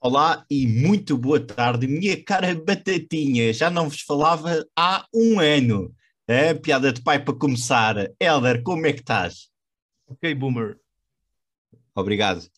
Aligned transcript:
Olá 0.00 0.46
e 0.48 0.66
muito 0.66 1.18
boa 1.18 1.40
tarde, 1.44 1.88
minha 1.88 2.22
cara 2.22 2.54
batatinha. 2.54 3.52
Já 3.52 3.68
não 3.68 3.88
vos 3.88 4.00
falava 4.02 4.64
há 4.76 5.04
um 5.12 5.40
ano. 5.40 5.92
É, 6.26 6.54
piada 6.54 6.92
de 6.92 7.02
pai 7.02 7.22
para 7.22 7.34
começar. 7.34 7.96
Helder, 8.20 8.62
como 8.62 8.86
é 8.86 8.92
que 8.92 9.00
estás? 9.00 9.48
Ok, 10.06 10.32
boomer. 10.34 10.78
Obrigado. 11.94 12.48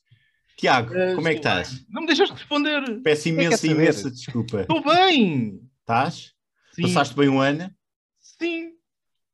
Tiago, 0.57 0.93
Eh, 0.95 1.15
como 1.15 1.29
é 1.29 1.33
que 1.33 1.39
estás? 1.39 1.73
bem. 1.73 1.87
Não 1.89 2.01
me 2.03 2.07
deixaste 2.09 2.35
responder. 2.35 3.01
Peço 3.03 3.23
que 3.23 3.29
imensa, 3.31 3.67
imensa 3.67 4.11
desculpa. 4.11 4.61
Estou 4.63 4.83
bem. 4.85 5.61
Estás? 5.81 6.35
Sim. 6.75 6.83
Passaste 6.83 7.17
bem 7.17 7.29
um 7.31 7.41
ano? 7.41 7.71
Sim. 8.21 8.73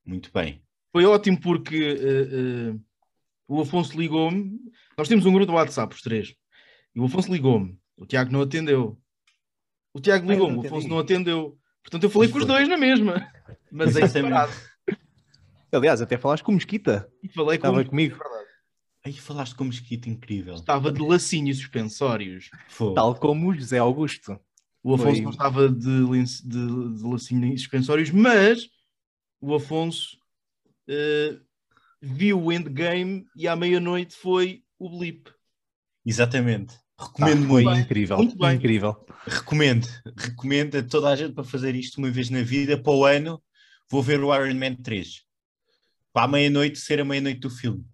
Muito 0.05 0.31
bem. 0.33 0.63
Foi 0.93 1.05
ótimo 1.05 1.41
porque 1.41 1.77
eh, 1.77 2.29
eh, 2.73 2.75
o 3.49 3.61
Afonso 3.61 3.99
ligou-me. 3.99 4.61
Nós 4.97 5.09
temos 5.09 5.27
um 5.27 5.33
grupo 5.33 5.47
do 5.47 5.55
WhatsApp, 5.55 5.93
os 5.93 6.03
três. 6.03 6.35
E 6.95 7.01
o 7.01 7.07
Afonso 7.07 7.33
ligou-me. 7.33 7.77
O 7.97 8.07
Tiago 8.07 8.31
não 8.33 8.43
atendeu. 8.43 8.99
O 9.95 10.01
Tiago 10.01 10.31
ligou-me, 10.31 10.59
o 10.59 10.61
Afonso 10.67 10.89
não 10.89 10.99
atendeu. 10.99 11.59
Portanto, 11.83 12.03
eu 12.05 12.11
falei 12.11 12.29
com 12.29 12.39
os 12.39 12.45
dois 12.45 12.69
na 12.69 12.77
mesma. 12.77 13.31
Mas 13.71 13.97
é 13.97 14.01
Exatamente. 14.05 14.13
separado. 14.13 14.53
Aliás, 15.73 16.01
até 16.03 16.17
falaste 16.19 16.43
com 16.43 16.53
Mesquita. 16.53 17.11
E 17.23 17.29
falei 17.29 17.59
com 17.59 17.67
Estava 17.67 17.81
os- 17.83 17.89
comigo. 17.89 18.19
Aí 19.05 19.13
falaste 19.13 19.55
com 19.55 19.65
mosquito 19.65 20.09
incrível. 20.09 20.55
Estava 20.55 20.91
de 20.91 21.01
lacinho 21.01 21.49
e 21.49 21.55
suspensórios. 21.55 22.51
Foi. 22.69 22.93
Tal 22.95 23.15
como 23.15 23.51
o 23.51 23.55
José 23.55 23.79
Augusto. 23.79 24.39
O 24.83 24.95
Afonso 24.95 25.13
Foi- 25.15 25.21
não 25.23 25.31
estava 25.31 25.69
de, 25.69 26.05
de, 26.45 26.97
de 26.99 27.03
lacinho 27.05 27.47
e 27.53 27.57
suspensórios, 27.59 28.11
mas 28.11 28.69
o 29.41 29.55
Afonso 29.55 30.17
eh, 30.89 31.39
viu 32.03 32.41
o 32.43 32.53
endgame 32.53 33.25
e 33.37 33.47
à 33.47 33.55
meia-noite 33.55 34.15
foi 34.17 34.65
o 34.79 34.89
blip. 34.99 35.31
Exatamente. 36.05 36.75
Ah, 36.99 37.05
Recomendo 37.05 37.47
foi 37.49 37.63
muito. 37.63 37.81
incrível. 37.81 38.17
Muito 38.17 38.39
bem. 38.39 38.57
Incrível. 38.57 39.07
Recomendo. 39.27 39.87
Recomendo 40.17 40.79
a 40.79 40.83
toda 40.83 41.09
a 41.11 41.17
gente 41.17 41.35
para 41.35 41.45
fazer 41.45 41.75
isto 41.75 41.99
uma 41.99 42.11
vez 42.11 42.31
na 42.31 42.43
vida. 42.43 42.81
Para 42.81 42.93
o 42.93 43.05
ano, 43.05 43.43
vou 43.91 44.03
ver 44.03 44.21
o 44.23 44.35
Iron 44.35 44.55
Man 44.59 44.75
3. 44.77 45.23
Para 46.13 46.25
a 46.25 46.29
meia-noite 46.29 46.79
ser 46.79 47.01
a 47.01 47.05
meia-noite 47.05 47.41
do 47.41 47.51
filme. 47.51 47.85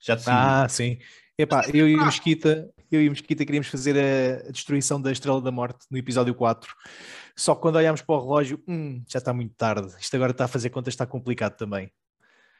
Já 0.00 0.14
decidi. 0.14 0.30
Ah, 0.36 0.66
sim. 0.68 0.98
Epá, 1.36 1.64
eu 1.74 1.88
e 1.88 1.96
o 1.96 2.04
Mesquita, 2.04 2.70
eu 2.92 3.02
e 3.02 3.08
o 3.08 3.10
Mesquita 3.10 3.44
queríamos 3.44 3.66
fazer 3.66 3.96
a, 3.98 4.50
destruição 4.52 5.02
da 5.02 5.10
Estrela 5.10 5.40
da 5.40 5.50
Morte 5.50 5.84
no 5.90 5.98
episódio 5.98 6.32
4. 6.32 6.72
Só 7.36 7.56
que 7.56 7.62
quando 7.62 7.74
olhámos 7.74 8.02
para 8.02 8.14
o 8.14 8.20
relógio, 8.20 8.62
hum, 8.68 9.02
já 9.08 9.18
está 9.18 9.32
muito 9.34 9.52
tarde. 9.56 9.92
Isto 9.98 10.14
agora 10.14 10.30
está 10.30 10.44
a 10.44 10.48
fazer 10.48 10.70
contas, 10.70 10.94
está 10.94 11.04
complicado 11.04 11.56
também. 11.56 11.90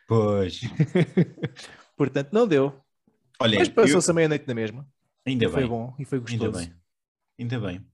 Pois. 0.09 0.61
Portanto, 1.97 2.31
não 2.33 2.49
deu. 2.49 2.75
Olha, 3.39 3.59
Mas 3.61 3.69
eu- 3.69 3.75
passou-se 3.75 4.11
a 4.11 4.15
meia-noite 4.15 4.47
na 4.49 4.55
mesma. 4.55 4.85
Ainda 5.27 5.49
foi 5.49 5.61
bem. 5.61 5.69
bom 5.69 5.95
e 5.99 6.05
foi 6.05 6.19
Ainda 6.19 6.47
gostoso. 6.47 6.59
bem. 6.67 6.75
Ainda 7.41 7.61
bem. 7.61 7.87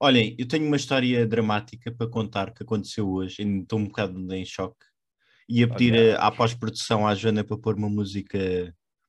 Olhem, 0.00 0.36
eu 0.38 0.46
tenho 0.46 0.66
uma 0.66 0.76
história 0.76 1.26
dramática 1.26 1.90
para 1.90 2.06
contar 2.06 2.52
que 2.52 2.62
aconteceu 2.62 3.08
hoje. 3.10 3.42
Ainda 3.42 3.62
estou 3.64 3.78
um 3.78 3.84
bocado 3.86 4.32
em 4.34 4.44
choque. 4.44 4.86
Ia 5.48 5.66
pedir 5.68 5.92
Ok. 5.94 6.12
a- 6.14 6.26
à 6.26 6.30
pós-produção 6.30 7.06
à 7.06 7.14
Joana 7.14 7.42
para 7.42 7.56
pôr 7.58 7.74
uma 7.76 7.88
música, 7.88 8.38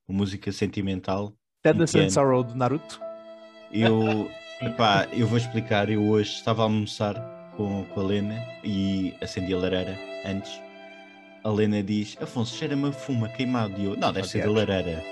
uma 0.08 0.17
música 0.17 0.52
sentimental. 0.52 1.36
Entendo. 1.59 1.83
and 1.83 2.09
Sorrow 2.09 2.44
do 2.44 2.55
Naruto. 2.55 2.99
Eu, 3.71 4.31
epá, 4.61 5.08
eu 5.11 5.27
vou 5.27 5.38
explicar. 5.38 5.89
Eu 5.89 6.08
hoje 6.09 6.31
estava 6.31 6.61
a 6.61 6.66
almoçar 6.66 7.16
com, 7.55 7.83
com 7.86 7.99
a 7.99 8.03
Lena 8.03 8.36
e 8.64 9.14
acendi 9.21 9.53
a 9.53 9.58
lareira 9.58 9.95
antes. 10.25 10.59
A 11.43 11.49
Lena 11.49 11.83
diz: 11.83 12.17
Afonso, 12.21 12.55
cheira-me 12.55 12.88
a 12.88 12.91
fuma 12.91 13.30
queimado. 13.30 13.80
E 13.80 13.86
eu: 13.86 13.95
Não, 13.97 14.11
deve 14.11 14.27
ser 14.27 14.43
da 14.43 14.52
lareira. 14.52 15.03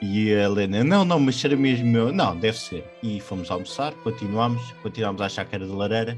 E 0.00 0.34
a 0.34 0.48
Lena: 0.48 0.84
Não, 0.84 1.04
não, 1.04 1.18
mas 1.18 1.36
cheira 1.36 1.56
mesmo 1.56 1.86
meu. 1.86 2.12
Não, 2.12 2.36
deve 2.36 2.58
ser. 2.58 2.84
E 3.02 3.20
fomos 3.20 3.50
almoçar, 3.50 3.92
continuámos, 3.94 4.72
continuámos 4.82 5.20
a 5.22 5.26
achar 5.26 5.44
que 5.44 5.54
era 5.54 5.66
da 5.66 5.74
lareira, 5.74 6.16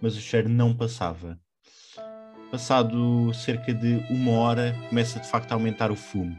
mas 0.00 0.16
o 0.16 0.20
cheiro 0.20 0.48
não 0.48 0.74
passava. 0.74 1.38
Passado 2.50 3.32
cerca 3.34 3.72
de 3.72 4.04
uma 4.10 4.32
hora, 4.32 4.76
começa 4.88 5.18
de 5.18 5.28
facto 5.28 5.50
a 5.52 5.54
aumentar 5.54 5.90
o 5.90 5.96
fumo. 5.96 6.38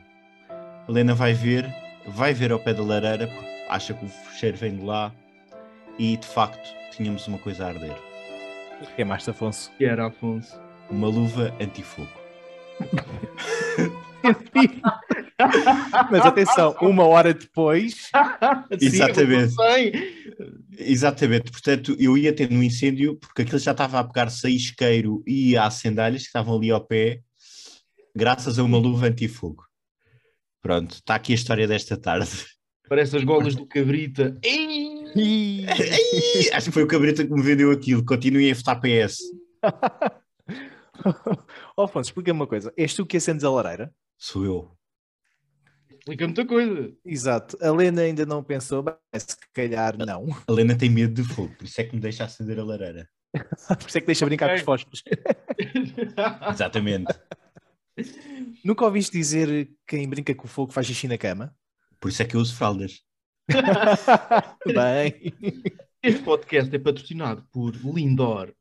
A 0.49 0.85
Helena 0.87 1.13
vai 1.15 1.33
ver, 1.33 1.65
vai 2.07 2.33
ver 2.33 2.51
ao 2.51 2.59
pé 2.59 2.73
da 2.73 2.83
lareira, 2.83 3.27
porque 3.27 3.65
acha 3.69 3.93
que 3.93 4.05
o 4.05 4.09
cheiro 4.37 4.55
vem 4.55 4.77
de 4.77 4.85
lá, 4.85 5.11
e 5.97 6.15
de 6.15 6.27
facto 6.27 6.69
tínhamos 6.95 7.27
uma 7.27 7.39
coisa 7.39 7.65
a 7.65 7.69
arder: 7.69 7.97
Queimaste, 8.95 9.31
Afonso. 9.31 9.71
Que 9.77 9.85
era 9.85 10.05
Afonso. 10.07 10.57
uma 10.89 11.07
luva 11.07 11.53
antifogo. 11.59 12.07
Mas 16.11 16.25
atenção, 16.25 16.75
uma 16.81 17.05
hora 17.05 17.33
depois, 17.33 18.09
Exatamente. 18.79 19.53
Exatamente, 20.77 21.51
portanto, 21.51 21.95
eu 21.99 22.17
ia 22.17 22.33
ter 22.33 22.49
no 22.49 22.63
incêndio, 22.63 23.17
porque 23.17 23.41
aquilo 23.41 23.59
já 23.59 23.71
estava 23.71 23.99
a 23.99 24.03
pegar-se 24.03 24.47
a 24.47 24.49
isqueiro 24.49 25.23
e 25.27 25.57
a 25.57 25.65
acendalhas 25.65 26.21
que 26.21 26.27
estavam 26.27 26.55
ali 26.57 26.71
ao 26.71 26.85
pé, 26.85 27.21
graças 28.15 28.57
a 28.57 28.63
uma 28.63 28.77
luva 28.77 29.07
antifogo. 29.07 29.65
Pronto, 30.61 30.95
está 30.95 31.15
aqui 31.15 31.33
a 31.33 31.35
história 31.35 31.67
desta 31.67 31.97
tarde. 31.97 32.29
Parece 32.87 33.17
as 33.17 33.23
golas 33.23 33.55
do 33.55 33.65
Cabrita. 33.65 34.37
Acho 36.53 36.65
que 36.65 36.71
foi 36.71 36.83
o 36.83 36.87
Cabrita 36.87 37.25
que 37.25 37.33
me 37.33 37.41
vendeu 37.41 37.71
aquilo. 37.71 38.05
Continuem 38.05 38.51
a 38.51 38.55
votar 38.55 38.79
PS. 38.79 39.19
Oh, 41.77 41.83
Afonso, 41.83 42.09
explica-me 42.09 42.39
uma 42.39 42.47
coisa. 42.47 42.73
És 42.77 42.93
tu 42.93 43.05
que 43.05 43.17
acendes 43.17 43.43
a 43.43 43.49
lareira? 43.51 43.93
Sou 44.17 44.45
eu. 44.45 44.71
Explica 46.07 46.25
muita 46.27 46.45
coisa. 46.45 46.93
Exato. 47.03 47.57
A 47.65 47.71
Lena 47.71 48.01
ainda 48.03 48.25
não 48.27 48.43
pensou, 48.43 48.83
bem, 48.83 48.93
se 49.17 49.35
calhar 49.51 49.97
não. 49.97 50.27
A 50.47 50.51
Helena 50.51 50.77
tem 50.77 50.87
medo 50.89 51.19
de 51.19 51.27
fogo, 51.27 51.55
por 51.57 51.65
isso 51.65 51.81
é 51.81 51.83
que 51.83 51.95
me 51.95 52.01
deixa 52.01 52.23
acender 52.23 52.59
a 52.59 52.63
lareira. 52.63 53.09
Por 53.67 53.89
isso 53.89 53.97
é 53.97 54.01
que 54.01 54.07
deixa 54.07 54.25
brincar 54.25 54.45
Ok. 54.51 54.55
com 54.63 54.71
os 54.71 54.81
fósforos. 54.81 55.03
Exatamente. 56.53 57.13
Nunca 58.63 58.85
ouviste 58.85 59.11
dizer 59.17 59.65
que 59.65 59.75
quem 59.87 60.07
brinca 60.07 60.33
com 60.33 60.45
o 60.45 60.47
fogo 60.47 60.71
faz 60.71 60.87
xixi 60.87 61.07
na 61.07 61.17
cama? 61.17 61.53
Por 61.99 62.09
isso 62.09 62.21
é 62.21 62.25
que 62.25 62.35
eu 62.37 62.39
uso 62.39 62.55
fraldas. 62.55 63.01
Bem, 64.65 65.33
Este 66.01 66.21
podcast 66.23 66.73
é 66.73 66.79
patrocinado 66.79 67.45
por 67.51 67.75
Lindor. 67.75 68.53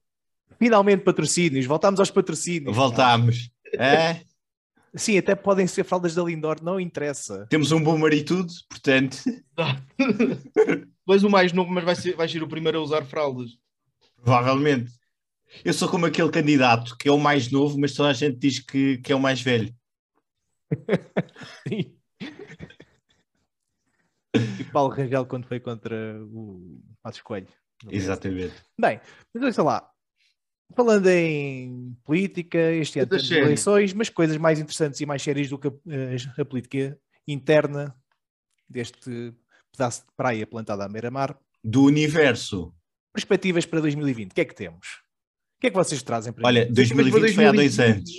finalmente 0.59 1.05
patrocínios. 1.05 1.66
Voltámos 1.66 2.00
aos 2.00 2.11
patrocínios. 2.11 2.75
Voltámos. 2.75 3.50
É, 3.78 4.22
Sim, 4.97 5.19
até 5.19 5.34
podem 5.34 5.66
ser 5.66 5.82
fraldas 5.84 6.15
da 6.15 6.22
Lindor, 6.22 6.62
não 6.62 6.78
interessa. 6.78 7.47
temos 7.50 7.72
um 7.72 7.82
bom 7.82 7.99
maritudo, 7.99 8.53
portanto, 8.69 9.16
Tu 11.06 11.12
és 11.12 11.22
o 11.25 11.28
mais 11.31 11.53
novo, 11.53 11.71
mas 11.71 11.84
vai 11.84 11.94
ser, 11.97 12.15
vai 12.16 12.28
ser 12.28 12.43
o 12.43 12.49
primeiro 12.49 12.78
a 12.78 12.82
usar 12.82 13.05
fraldas. 13.05 13.50
provavelmente. 14.16 14.93
Eu 15.65 15.72
sou 15.72 15.88
como 15.88 16.06
aquele 16.06 16.31
candidato 16.31 16.97
que 16.97 17.09
é 17.09 17.12
o 17.12 17.19
mais 17.19 17.50
novo, 17.50 17.78
mas 17.78 17.93
toda 17.94 18.09
a 18.09 18.12
gente 18.12 18.38
diz 18.38 18.59
que, 18.59 18.99
que 18.99 19.12
é 19.12 19.16
o 19.16 19.21
mais 19.21 19.41
velho. 19.41 19.72
Sim. 21.69 21.94
E 24.59 24.65
Paulo 24.65 24.93
Rangel 24.93 25.26
quando 25.26 25.47
foi 25.47 25.61
contra 25.61 25.94
o 26.25 26.81
Matos 27.05 27.21
Coelho. 27.21 27.47
Exatamente. 27.88 28.55
Bem, 28.81 29.00
mas 29.32 29.43
olha 29.43 29.53
sei 29.53 29.65
lá. 29.65 29.94
Falando 30.77 31.07
em 31.09 31.97
política, 32.05 32.59
este 32.73 32.99
ano 32.99 33.09
temos 33.09 33.31
eleições, 33.31 33.93
mas 33.93 34.09
coisas 34.09 34.37
mais 34.37 34.59
interessantes 34.59 35.01
e 35.01 35.07
mais 35.07 35.23
sérias 35.23 35.49
do 35.49 35.59
que 35.59 35.69
a, 35.69 35.73
a- 36.41 36.45
política 36.45 36.99
interna 37.29 37.95
deste 38.69 39.33
pedaço 39.73 40.01
de 40.03 40.12
praia 40.17 40.47
plantada 40.47 40.85
à 40.85 40.89
beira-mar. 40.89 41.39
Do 41.62 41.85
universo. 41.85 42.75
Perspectivas 43.12 43.65
para 43.67 43.81
2020, 43.81 44.33
o 44.33 44.35
que 44.35 44.41
é 44.41 44.45
que 44.45 44.55
temos? 44.55 44.87
O 45.57 45.61
que 45.61 45.69
é 45.69 45.71
que 45.71 45.77
vocês 45.77 46.03
trazem 46.03 46.33
para 46.33 46.47
Olha, 46.47 46.67
mim? 46.67 46.73
2020 46.73 47.35
foi 47.35 47.47
há 47.47 47.53
dois 47.53 47.79
anos. 47.81 48.11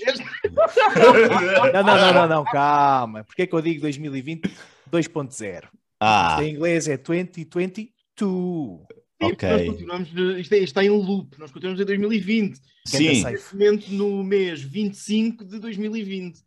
Não, 1.73 1.83
não, 1.83 1.97
não, 1.97 2.13
não, 2.13 2.27
não, 2.27 2.43
calma. 2.45 3.23
Porquê 3.23 3.43
é 3.43 3.47
que 3.47 3.53
eu 3.53 3.61
digo 3.61 3.81
2020 3.81 4.49
2.0? 4.91 5.67
Ah, 5.99 6.37
em 6.41 6.51
inglês 6.55 6.87
é 6.87 6.97
2022. 6.97 8.94
Sim, 9.21 9.31
Ok. 9.31 9.49
Nós 9.49 9.65
continuamos, 9.67 10.09
isto, 10.39 10.53
é- 10.53 10.59
está 10.59 10.83
em 10.83 10.89
loop. 10.89 11.39
Nós 11.39 11.51
continuamos 11.51 11.79
em 11.79 11.85
2020. 11.85 12.59
sim, 12.85 13.23
momento, 13.53 13.89
no 13.91 14.23
mês 14.23 14.61
25 14.61 15.45
de 15.45 15.59
2020. 15.59 16.39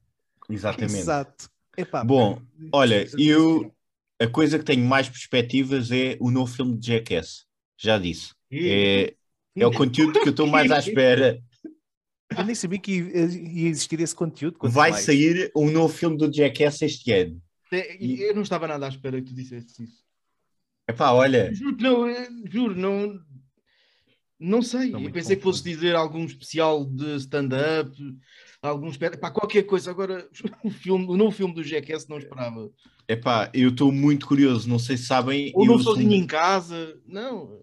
exatamente. 0.50 0.98
Exato. 0.98 1.50
Epá, 1.76 2.04
Bom, 2.04 2.42
olha, 2.72 3.08
eu 3.16 3.72
a 4.20 4.26
coisa 4.26 4.58
que 4.58 4.64
tenho 4.64 4.84
mais 4.84 5.08
perspectivas 5.08 5.90
é 5.92 6.16
o 6.20 6.30
novo 6.30 6.52
filme 6.52 6.76
de 6.76 6.88
Jackass. 6.88 7.46
Já 7.78 7.98
disse. 7.98 8.32
É, 8.50 9.14
é 9.56 9.66
o 9.66 9.72
conteúdo 9.72 10.20
que 10.20 10.28
eu 10.28 10.30
estou 10.30 10.46
mais 10.46 10.70
à 10.70 10.78
espera. 10.78 11.40
Eu 12.36 12.44
nem 12.44 12.54
sabia 12.54 12.78
que 12.78 12.92
ia, 12.92 13.68
existir 13.68 14.00
esse 14.00 14.14
conteúdo. 14.14 14.58
Vai 14.62 14.90
mais. 14.90 15.04
sair 15.04 15.50
um 15.56 15.70
novo 15.70 15.94
filme 15.94 16.16
do 16.16 16.32
Jackass 16.32 16.82
este 16.82 17.12
ano. 17.12 17.40
É, 17.70 17.96
Eu 18.00 18.34
não 18.34 18.42
estava 18.42 18.66
nada 18.66 18.86
à 18.86 18.88
espera 18.88 19.20
que 19.20 19.28
tu 19.28 19.34
dissesse 19.34 19.84
isso. 19.84 20.07
Epá, 20.88 21.12
olha, 21.12 21.52
Juro 21.54 21.76
não, 21.78 22.08
eh, 22.08 22.28
juro, 22.50 22.74
não. 22.74 23.20
Não 24.40 24.62
sei, 24.62 24.94
eu 24.94 25.10
pensei 25.10 25.36
que 25.36 25.42
fosse 25.42 25.62
dizer 25.64 25.96
algum 25.96 26.24
especial 26.24 26.84
de 26.84 27.16
stand-up, 27.16 27.90
algum 28.62 28.90
pá, 29.20 29.30
qualquer 29.30 29.64
coisa. 29.64 29.90
Agora, 29.90 30.28
o, 30.64 30.70
filme, 30.70 31.06
o 31.06 31.16
novo 31.16 31.32
filme 31.32 31.54
do 31.54 31.62
Jackass 31.62 32.06
não 32.08 32.18
esperava. 32.18 32.70
Epá, 33.08 33.50
eu 33.52 33.70
estou 33.70 33.90
muito 33.90 34.26
curioso, 34.26 34.68
não 34.68 34.78
sei 34.78 34.96
se 34.96 35.06
sabem. 35.06 35.52
Ou 35.54 35.64
eu 35.64 35.72
não 35.72 35.78
sou- 35.78 35.94
sozinho 35.94 36.12
em 36.14 36.26
casa. 36.26 36.98
Não. 37.04 37.62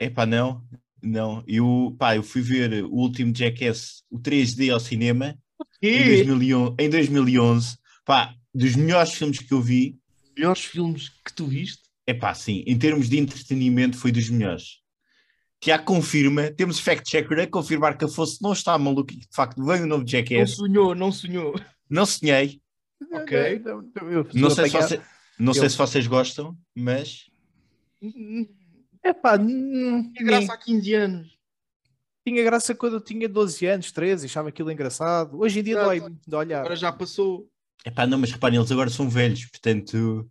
Epá, 0.00 0.24
não, 0.24 0.64
não. 1.02 1.42
Eu, 1.46 1.94
pá, 1.98 2.14
eu 2.16 2.22
fui 2.22 2.40
ver 2.40 2.84
o 2.84 2.92
último 2.92 3.34
Jackass, 3.34 4.04
o 4.08 4.18
3D 4.18 4.70
ao 4.70 4.78
cinema, 4.78 5.36
em, 5.82 6.02
E 6.02 6.04
2011, 6.04 6.74
em 6.78 6.88
2011. 6.88 7.76
Pá, 8.04 8.32
dos 8.54 8.76
melhores 8.76 9.12
filmes 9.12 9.40
que 9.40 9.52
eu 9.52 9.60
vi, 9.60 9.98
melhores 10.36 10.64
filmes 10.64 11.08
que 11.08 11.32
tu 11.34 11.46
viste? 11.46 11.87
Epá, 12.10 12.34
sim, 12.34 12.64
em 12.66 12.78
termos 12.78 13.08
de 13.08 13.18
entretenimento, 13.18 13.96
foi 13.96 14.10
dos 14.10 14.28
melhores. 14.30 14.78
Tiago 15.60 15.84
confirma, 15.84 16.50
temos 16.52 16.78
fact-checker 16.78 17.40
a 17.40 17.46
confirmar 17.46 17.98
que 17.98 18.04
a 18.04 18.08
Fosse 18.08 18.40
não 18.40 18.52
está 18.52 18.78
maluco 18.78 19.12
e 19.12 19.16
que 19.16 19.28
de 19.28 19.34
facto 19.34 19.64
vem 19.64 19.82
o 19.82 19.86
novo 19.86 20.02
Não 20.02 20.06
Jackass. 20.08 20.52
sonhou, 20.56 20.94
não 20.94 21.10
sonhou. 21.12 21.54
Não 21.90 22.06
sonhei, 22.06 22.60
Ok. 23.12 23.60
Não, 23.64 23.82
não, 23.82 24.10
eu 24.10 24.24
não, 24.34 24.48
estou 24.48 24.50
sei 24.50 24.68
se, 24.68 24.76
você- 24.76 25.00
não 25.38 25.54
sei 25.54 25.64
Eu- 25.64 25.70
se 25.70 25.76
vocês 25.78 26.06
gostam, 26.06 26.56
mas 26.76 27.26
Epá, 29.04 29.38
hum, 29.38 30.12
Tinha 30.12 30.26
graça 30.26 30.52
há 30.52 30.56
15 30.58 30.94
anos. 30.94 31.28
tinha 32.26 32.42
graça 32.44 32.74
quando 32.74 32.94
eu 32.94 33.00
tinha 33.00 33.28
12 33.28 33.64
anos, 33.66 33.90
13, 33.92 34.26
achava 34.26 34.48
aquilo 34.50 34.70
engraçado. 34.70 35.38
Hoje 35.40 35.60
em 35.60 35.62
dia 35.62 35.82
dói 35.82 36.00
de 36.26 36.34
olhar. 36.34 36.60
Agora 36.60 36.76
já 36.76 36.92
passou. 36.92 37.48
epá, 37.84 38.06
não, 38.06 38.18
mas 38.18 38.30
reparem, 38.32 38.58
eles 38.58 38.70
agora 38.70 38.90
são 38.90 39.08
velhos, 39.08 39.46
portanto. 39.46 40.28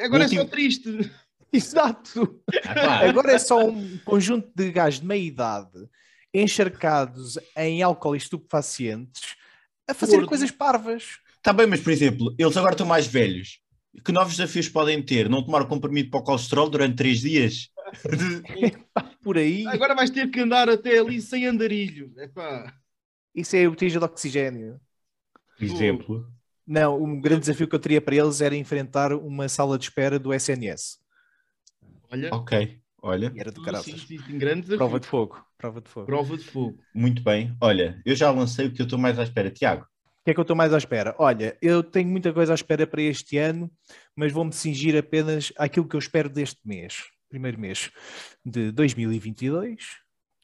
Agora 0.00 0.22
é 0.24 0.26
Último- 0.26 0.42
só 0.42 0.48
triste. 0.48 1.10
Exato. 1.52 2.42
ah, 2.64 3.08
Agora 3.08 3.32
é 3.32 3.38
só 3.38 3.64
um 3.64 3.96
conjunto 3.98 4.50
de 4.56 4.72
gajos 4.72 5.00
de 5.00 5.06
meia 5.06 5.22
idade 5.22 5.88
encharcados 6.32 7.38
em 7.56 7.80
álcool 7.82 8.14
e 8.14 8.18
estupefacientes 8.18 9.36
a 9.88 9.94
fazer 9.94 10.16
Gordo. 10.16 10.28
coisas 10.28 10.50
parvas. 10.50 11.18
Está 11.36 11.52
bem, 11.52 11.66
mas 11.66 11.80
por 11.80 11.92
exemplo, 11.92 12.34
eles 12.38 12.56
agora 12.56 12.72
estão 12.72 12.86
mais 12.86 13.06
velhos. 13.06 13.60
Que 14.04 14.10
novos 14.10 14.36
desafios 14.36 14.68
podem 14.68 15.00
ter? 15.00 15.28
Não 15.28 15.44
tomar 15.44 15.62
o 15.62 15.68
comprimido 15.68 16.10
para 16.10 16.18
o 16.18 16.24
colesterol 16.24 16.68
durante 16.68 16.96
três 16.96 17.20
dias? 17.20 17.68
Por 19.22 19.38
aí, 19.38 19.64
Agora 19.68 19.94
vais 19.94 20.10
ter 20.10 20.28
que 20.30 20.40
andar 20.40 20.68
até 20.68 20.98
ali 20.98 21.20
sem 21.22 21.46
andarilho. 21.46 22.12
Epá. 22.18 22.74
isso 23.34 23.54
é 23.54 23.66
o 23.66 23.70
botija 23.70 23.98
de 24.00 24.04
oxigênio. 24.04 24.80
Por 25.56 25.64
exemplo. 25.64 26.33
Não, 26.66 27.02
um 27.02 27.20
grande 27.20 27.40
desafio 27.40 27.68
que 27.68 27.74
eu 27.74 27.78
teria 27.78 28.00
para 28.00 28.14
eles 28.16 28.40
era 28.40 28.56
enfrentar 28.56 29.12
uma 29.12 29.48
sala 29.48 29.78
de 29.78 29.84
espera 29.84 30.18
do 30.18 30.32
SNS. 30.32 30.98
Olha. 32.10 32.30
Ok, 32.34 32.80
olha, 33.02 33.32
E 33.34 33.40
era 33.40 33.50
do 33.52 33.62
caraças. 33.62 34.00
sim, 34.00 34.18
sim, 34.18 34.38
grande. 34.38 34.76
Prova 34.76 34.98
de 35.00 35.06
fogo. 35.06 35.44
Prova 35.58 35.80
de 35.80 35.88
fogo. 35.90 36.06
Prova 36.06 36.36
de 36.36 36.44
fogo. 36.44 36.78
muito 36.94 37.22
bem. 37.22 37.56
Olha, 37.60 38.00
eu 38.04 38.14
já 38.14 38.30
lancei 38.30 38.66
o 38.66 38.72
que 38.72 38.80
eu 38.80 38.84
estou 38.84 38.98
mais 38.98 39.18
à 39.18 39.22
espera. 39.24 39.50
Tiago, 39.50 39.82
O 39.82 40.24
que 40.24 40.30
é 40.30 40.34
que 40.34 40.40
eu 40.40 40.42
estou 40.42 40.56
mais 40.56 40.72
à 40.72 40.78
espera? 40.78 41.14
Olha, 41.18 41.56
eu 41.60 41.82
tenho 41.82 42.08
muita 42.08 42.32
coisa 42.32 42.52
à 42.52 42.54
espera 42.54 42.86
para 42.86 43.02
este 43.02 43.36
ano, 43.36 43.70
mas 44.16 44.32
vou-me 44.32 44.52
cingir 44.52 44.96
apenas 44.96 45.52
àquilo 45.58 45.86
que 45.88 45.96
eu 45.96 46.00
espero 46.00 46.28
deste 46.30 46.60
mês, 46.64 47.02
primeiro 47.28 47.58
mês 47.58 47.90
de 48.44 48.70
2022. 48.72 49.84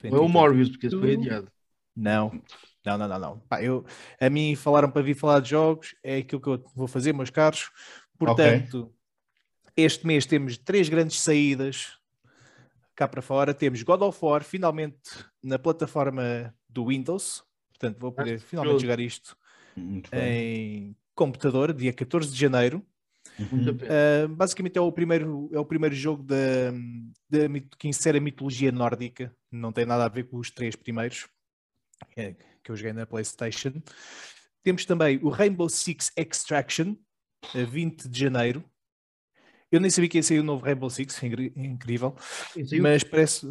Não 0.05 0.17
é 0.19 0.21
o 0.21 0.29
Morbius, 0.29 0.71
porque 0.71 0.87
esse 0.87 0.99
foi 0.99 1.15
adiado. 1.15 1.51
Não, 1.95 2.41
não, 2.85 2.97
não, 2.97 3.09
não. 3.09 3.19
não. 3.19 3.39
Pá, 3.41 3.63
eu, 3.63 3.85
a 4.21 4.31
mim 4.31 4.55
falaram 4.57 4.91
para 4.91 5.03
vir 5.03 5.15
falar 5.15 5.41
de 5.41 5.51
jogos, 5.51 5.95
é 6.03 6.19
aquilo 6.19 6.41
que 6.41 6.49
eu 6.49 6.65
vou 6.75 6.87
fazer, 6.87 7.13
meus 7.13 7.31
caros. 7.31 7.71
Portanto, 8.19 8.93
este 9.77 10.07
mês 10.07 10.27
temos 10.27 10.59
três 10.59 10.89
grandes 10.89 11.21
saídas 11.21 11.99
cá 12.95 13.09
para 13.09 13.23
fora. 13.23 13.55
Temos 13.55 13.83
God 13.83 14.03
of 14.03 14.19
War, 14.23 14.43
finalmente 14.43 14.99
na 15.43 15.59
plataforma 15.59 16.55
do 16.69 16.87
Windows. 16.87 17.43
Portanto, 17.71 17.99
vou 17.99 18.13
poder 18.13 18.39
finalmente 18.39 18.75
curioso. 18.75 18.85
jogar 18.85 19.01
isto 19.01 19.37
muito 19.75 20.11
bem. 20.11 20.21
em 20.21 20.97
computador, 21.15 21.73
dia 21.73 21.93
14 21.93 22.31
de 22.31 22.39
janeiro. 22.39 22.85
Uhum. 23.39 23.71
Uh, 23.71 24.29
basicamente 24.29 24.77
é 24.77 24.81
o 24.81 24.93
primeiro, 24.93 25.49
é 25.53 25.59
o 25.59 25.65
primeiro 25.65 25.95
jogo 25.95 26.23
da, 26.23 26.37
da 27.29 27.49
que 27.79 27.89
insere 27.89 28.19
a 28.19 28.21
mitologia 28.21 28.73
nórdica, 28.73 29.35
não 29.51 29.73
tem 29.73 29.87
nada 29.87 30.05
a 30.05 30.09
ver 30.09 30.25
com 30.25 30.37
os 30.39 30.51
três 30.51 30.75
primeiros 30.75 31.27
é, 32.17 32.35
que 32.71 32.73
eu 32.73 32.77
joguei 32.77 32.93
na 32.93 33.07
PlayStation. 33.07 33.73
Temos 34.63 34.85
também 34.85 35.19
o 35.23 35.29
Rainbow 35.29 35.69
Six 35.69 36.13
Extraction, 36.17 36.95
a 37.55 37.65
20 37.65 38.09
de 38.09 38.21
janeiro. 38.21 38.65
Eu 39.73 39.81
nem 39.81 39.91
sabia 39.91 40.09
que 40.09 40.19
ia 40.19 40.23
sair 40.23 40.41
o 40.41 40.45
novo 40.45 40.65
Rainbow 40.65 40.91
Six, 40.91 41.23
é 41.23 41.27
incrível, 41.57 42.15
mas 42.81 43.05
parece, 43.05 43.47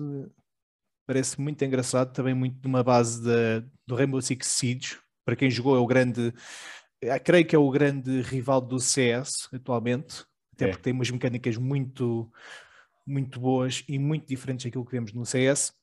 parece 1.08 1.40
muito 1.40 1.64
engraçado, 1.64 2.14
também 2.14 2.34
muito 2.34 2.60
de 2.60 2.68
uma 2.68 2.84
base 2.84 3.24
da, 3.24 3.66
do 3.88 3.96
Rainbow 3.96 4.22
Six 4.22 4.46
Siege. 4.48 4.98
Para 5.26 5.36
quem 5.36 5.50
jogou, 5.50 5.76
é 5.76 5.80
o 5.80 5.88
grande, 5.88 6.34
eh, 7.02 7.20
creio 7.20 7.46
que 7.46 7.56
é 7.56 7.60
o 7.60 7.70
grande 7.70 8.22
rival 8.22 8.62
do 8.62 8.80
CS 8.80 9.48
atualmente, 9.54 10.26
até 10.54 10.66
É. 10.66 10.68
porque 10.70 10.84
tem 10.84 10.94
umas 10.94 11.10
mecânicas 11.10 11.56
muito, 11.56 12.32
muito 13.08 13.40
boas 13.40 13.84
e 13.88 13.98
muito 13.98 14.28
diferentes 14.28 14.66
daquilo 14.66 14.86
que 14.86 14.92
vemos 14.92 15.14
no 15.14 15.26
CS. 15.26 15.74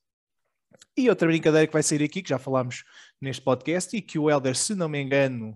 E 0.97 1.09
outra 1.09 1.27
brincadeira 1.27 1.67
que 1.67 1.73
vai 1.73 1.83
sair 1.83 2.03
aqui, 2.03 2.21
que 2.23 2.29
já 2.29 2.39
falámos 2.39 2.83
neste 3.21 3.41
podcast, 3.41 3.95
e 3.95 4.01
que 4.01 4.17
o 4.17 4.29
Elder, 4.29 4.55
se 4.55 4.73
não 4.73 4.89
me 4.89 4.99
engano, 4.99 5.55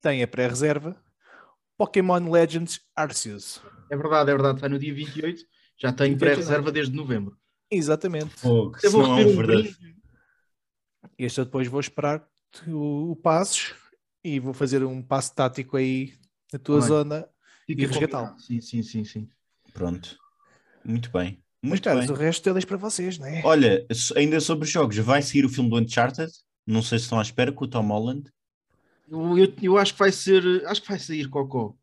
tem 0.00 0.22
a 0.22 0.28
pré-reserva, 0.28 0.96
Pokémon 1.76 2.30
Legends 2.30 2.80
Arceus. 2.94 3.60
É 3.90 3.96
verdade, 3.96 4.30
é 4.30 4.34
verdade. 4.34 4.60
Sai 4.60 4.68
no 4.68 4.78
dia 4.78 4.94
28. 4.94 5.42
Já 5.78 5.92
tenho 5.92 6.14
28 6.14 6.18
pré-reserva 6.18 6.72
desde 6.72 6.94
novembro. 6.94 7.36
Exatamente. 7.70 8.30
Fogo, 8.30 8.78
Eu 8.82 8.90
vou 8.90 9.02
não 9.02 9.18
é 9.18 9.26
um 9.26 9.36
verdade. 9.36 9.76
Este 11.18 11.40
eu 11.40 11.44
depois 11.44 11.68
vou 11.68 11.80
esperar 11.80 12.26
o, 12.66 13.12
o 13.12 13.16
passos 13.16 13.74
e 14.24 14.40
vou 14.40 14.54
fazer 14.54 14.82
um 14.84 15.02
passo 15.02 15.34
tático 15.34 15.76
aí 15.76 16.14
na 16.52 16.58
tua 16.58 16.80
zona. 16.80 17.28
Fica 17.66 17.82
E 17.82 17.86
resgatá-lo. 17.86 18.38
Sim, 18.38 18.60
sim, 18.60 18.82
sim, 18.82 19.04
sim. 19.04 19.28
Pronto. 19.72 20.16
Muito 20.84 21.10
bem. 21.10 21.42
Mas, 21.62 21.70
Muito 21.70 21.84
caras, 21.84 22.06
bem. 22.06 22.14
o 22.14 22.18
resto 22.18 22.48
eu 22.48 22.52
deixo 22.54 22.66
para 22.66 22.76
vocês, 22.76 23.18
não 23.18 23.26
é? 23.26 23.42
Olha, 23.44 23.84
ainda 24.14 24.38
sobre 24.40 24.68
jogos, 24.68 24.96
vai 24.98 25.22
sair 25.22 25.44
o 25.44 25.48
filme 25.48 25.68
do 25.70 25.76
Uncharted. 25.78 26.30
Não 26.66 26.82
sei 26.82 26.98
se 26.98 27.04
estão 27.04 27.18
à 27.18 27.22
espera 27.22 27.50
com 27.52 27.64
o 27.64 27.68
Tom 27.68 27.86
Holland. 27.88 28.30
Eu, 29.08 29.38
eu, 29.38 29.52
eu 29.62 29.78
acho 29.78 29.92
que 29.92 29.98
vai 29.98 30.12
ser. 30.12 30.64
Acho 30.66 30.82
que 30.82 30.88
vai 30.88 30.98
sair 30.98 31.28
Cocó. 31.28 31.74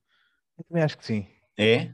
Eu 0.57 0.63
também 0.65 0.83
acho 0.83 0.97
que 0.97 1.05
sim. 1.05 1.25
É? 1.57 1.91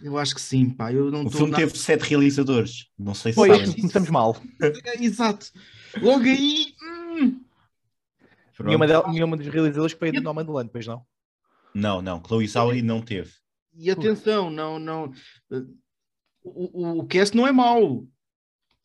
Eu 0.00 0.16
acho 0.16 0.34
que 0.34 0.40
sim, 0.40 0.70
pá. 0.70 0.92
Eu 0.92 1.10
não 1.10 1.24
O 1.26 1.30
filme 1.30 1.50
nada- 1.50 1.64
teve 1.66 1.76
sete 1.76 2.02
realizadores. 2.02 2.86
Não 2.98 3.14
sei 3.14 3.32
se 3.32 3.36
Pois, 3.36 3.56
sabem. 3.58 3.74
começamos 3.74 4.10
mal. 4.10 4.36
Exato. 5.00 5.46
Logo 6.00 6.22
aí. 6.24 6.74
hum. 6.82 7.40
Nenhuma, 8.60 8.86
del- 8.86 9.08
nenhuma 9.12 9.36
dos 9.36 9.46
realizadores 9.48 9.92
foi 9.96 10.10
do 10.12 10.58
ano, 10.58 10.70
pois 10.72 10.86
não? 10.86 11.04
Não, 11.74 12.00
não. 12.02 12.22
Chloe 12.24 12.46
Zhao 12.46 12.72
não 12.82 13.00
teve. 13.02 13.32
E 13.76 13.90
atenção, 13.90 14.50
não, 14.50 14.78
não. 14.78 15.12
O, 16.54 17.00
o, 17.00 17.06
cast 17.06 17.36
não 17.36 17.46
é 17.46 17.52
mau. 17.52 18.06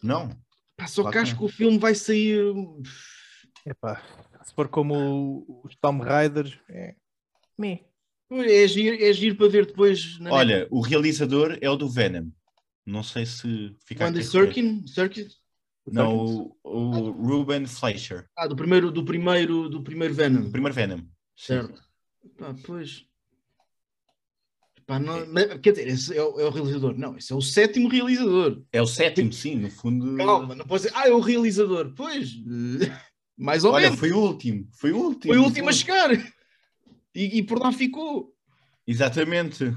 Não. 0.02 0.30
Pá, 0.76 0.88
só 0.88 1.02
Claro 1.02 1.14
que 1.14 1.18
acho 1.20 1.38
que 1.38 1.44
o 1.44 1.50
filme 1.50 1.78
vai 1.78 1.96
sair. 1.96 2.42
Epá, 3.66 4.02
se 4.44 4.54
for 4.54 4.68
como 4.68 4.94
o- 5.48 5.62
os 5.66 5.76
Tomb 5.76 6.04
Raider, 6.04 6.62
é... 6.70 6.96
Me. 7.58 7.86
É 8.32 8.68
giro, 8.68 9.04
é 9.04 9.14
giro 9.14 9.36
para 9.36 9.48
ver 9.48 9.66
depois 9.68 10.18
na 10.20 10.32
Olha, 10.32 10.68
o 10.72 10.82
realizador 10.82 11.58
é 11.62 11.70
o 11.70 11.76
do 11.76 11.88
Venom. 11.88 12.32
Não 12.86 13.04
sei 13.04 13.26
se 13.26 13.76
fica 13.86 14.08
Andy. 14.08 14.24
Cirkin, 14.24 14.86
Cirkin? 14.88 15.28
Não, 15.86 16.18
o, 16.18 16.58
o 16.64 17.12
Ruben 17.12 17.66
Fleischer. 17.68 18.28
Ah, 18.36 18.48
do 18.48 18.56
primeiro, 18.56 18.90
do 18.92 19.04
primeiro, 19.06 19.70
do 19.70 19.84
primeiro 19.84 20.14
Venom. 20.14 20.48
O 20.48 20.52
primeiro 20.52 20.74
Venom. 20.74 20.98
Sim. 20.98 21.08
Certo. 21.36 21.82
Pá, 22.38 22.56
pois. 22.66 23.06
Pá, 24.86 25.00
não, 25.00 25.26
mas, 25.28 25.60
quer 25.60 25.72
dizer, 25.72 25.88
esse 25.88 26.18
é 26.18 26.22
o, 26.22 26.40
é 26.40 26.46
o 26.46 26.50
realizador. 26.50 26.98
Não, 26.98 27.18
esse 27.18 27.32
é 27.32 27.36
o 27.36 27.42
sétimo 27.42 27.88
realizador. 27.88 28.62
É 28.72 28.82
o 28.82 28.88
sétimo, 28.88 29.32
sim, 29.32 29.56
no 29.56 29.70
fundo. 29.72 30.18
Calma, 30.18 30.56
não 30.56 30.66
posso 30.66 30.86
dizer, 30.86 30.98
ah, 30.98 31.08
é 31.08 31.12
o 31.12 31.20
realizador. 31.20 31.94
Pois, 31.96 32.32
eh, 32.82 32.92
mais 33.38 33.64
ou 33.64 33.74
Olha, 33.74 33.86
menos. 33.86 34.00
foi 34.00 34.12
o 34.12 34.20
último. 34.20 34.68
Foi 34.74 34.92
o 34.92 34.98
último. 34.98 35.34
Foi 35.34 35.38
o 35.42 35.44
último 35.46 35.70
a 35.70 35.74
chegar. 35.74 36.12
E, 37.16 37.38
e 37.38 37.44
por 37.44 37.60
lá 37.60 37.72
ficou. 37.72 38.34
Exatamente. 38.86 39.74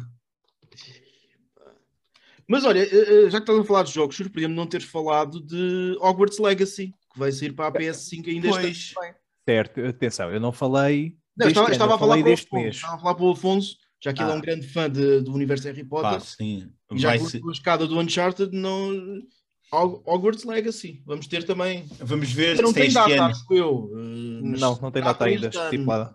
Mas 2.48 2.64
olha, 2.64 2.80
eh, 2.80 2.88
eh, 3.26 3.30
já 3.30 3.38
que 3.38 3.44
estás 3.44 3.58
a 3.58 3.64
falar 3.64 3.82
de 3.82 3.92
jogos, 3.92 4.16
surpreende-me 4.16 4.54
não 4.56 4.66
teres 4.66 4.86
falado 4.86 5.40
de 5.40 5.96
Hogwarts 6.00 6.38
Legacy, 6.38 6.94
que 7.12 7.18
vai 7.18 7.32
sair 7.32 7.52
para 7.52 7.66
a 7.68 7.72
PS5 7.72 8.28
ainda 8.28 8.48
este 8.48 8.94
Pois. 8.94 9.08
ano. 9.08 9.16
Certo, 9.48 9.80
atenção, 9.84 10.30
eu 10.32 10.40
não 10.40 10.52
falei. 10.52 11.16
Não, 11.36 11.46
deste 11.46 11.50
estava, 11.50 11.66
ano, 11.66 11.72
estava 11.72 11.92
eu 11.92 11.94
a 11.94 11.98
falar 11.98 12.10
falei 12.16 12.22
para 12.22 12.30
o 12.30 12.34
deste 12.34 12.46
Afonso, 12.46 12.62
mês. 12.62 12.74
estava 12.76 12.94
a 12.94 12.98
falar 12.98 13.14
para 13.14 13.24
o 13.24 13.30
Afonso, 13.30 13.76
já 14.06 14.12
que 14.12 14.22
ele 14.22 14.30
é 14.30 14.32
Ah. 14.32 14.36
um 14.36 14.40
grande 14.40 14.66
fã 14.68 14.88
de- 14.88 15.20
do 15.20 15.34
universo 15.34 15.66
Harry 15.66 15.84
Potter. 15.84 16.12
Pá, 16.12 16.20
sim. 16.20 16.70
E 16.92 16.98
já 16.98 17.18
ser- 17.18 17.42
a 17.46 17.50
escada 17.52 17.86
do 17.86 17.98
Uncharted, 17.98 18.56
não... 18.56 19.20
Hog- 19.72 20.00
Hogwarts 20.06 20.44
Legacy. 20.44 21.02
Vamos 21.04 21.26
ter 21.26 21.42
também. 21.44 21.86
Vamos 21.98 22.30
ver 22.32 22.56
Não 22.62 22.68
se 22.72 22.78
é 22.78 22.82
tem 22.82 22.86
este 22.86 22.94
data, 22.94 23.12
ano. 23.14 23.24
acho 23.24 23.44
eu. 23.52 23.90
eh, 23.96 24.40
mas 24.44 24.60
Não, 24.60 24.78
não 24.80 24.90
tem 24.92 25.02
data 25.02 25.24
ainda 25.24 25.48
estipulada. 25.48 26.14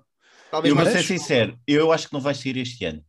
Talvez 0.50 0.70
Eu 0.74 0.82
vou 0.82 0.86
ser 0.92 1.04
sincero, 1.04 1.60
eu 1.68 1.92
acho 1.92 2.08
que 2.08 2.14
não 2.14 2.22
vai 2.22 2.34
sair 2.34 2.56
este 2.58 2.86
ano. 2.86 3.04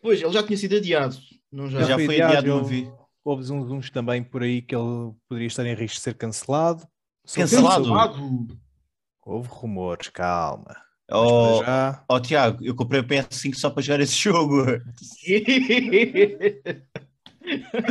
Pois, 0.00 0.20
ele 0.22 0.32
já 0.32 0.42
tinha 0.44 0.56
sido 0.56 0.76
adiado. 0.76 1.16
Não 1.50 1.68
já. 1.68 1.82
Já, 1.82 1.94
foi 1.96 2.06
foi 2.06 2.20
adiado, 2.20 2.46
eu- 2.46 2.64
vez. 2.64 2.88
houve 3.24 3.52
uns, 3.52 3.70
uns 3.70 3.90
também 3.90 4.22
por 4.22 4.42
aí 4.44 4.62
que 4.62 4.74
ele 4.76 5.12
poderia 5.28 5.46
estar 5.48 5.66
em 5.66 5.74
risco 5.74 5.96
de 5.96 6.02
ser 6.02 6.14
cancelado. 6.14 6.86
Que 7.26 7.34
Cancelado? 7.40 7.88
Houve 9.22 9.48
rumores, 9.50 10.08
calma. 10.08 10.76
Oh, 11.10 11.62
já, 11.64 12.02
oh, 12.08 12.18
Tiago, 12.20 12.64
eu 12.64 12.74
comprei 12.74 13.00
o 13.00 13.04
PS5 13.04 13.54
só 13.56 13.68
para 13.70 13.82
jogar 13.82 14.00
esse 14.00 14.14
jogo. 14.16 14.64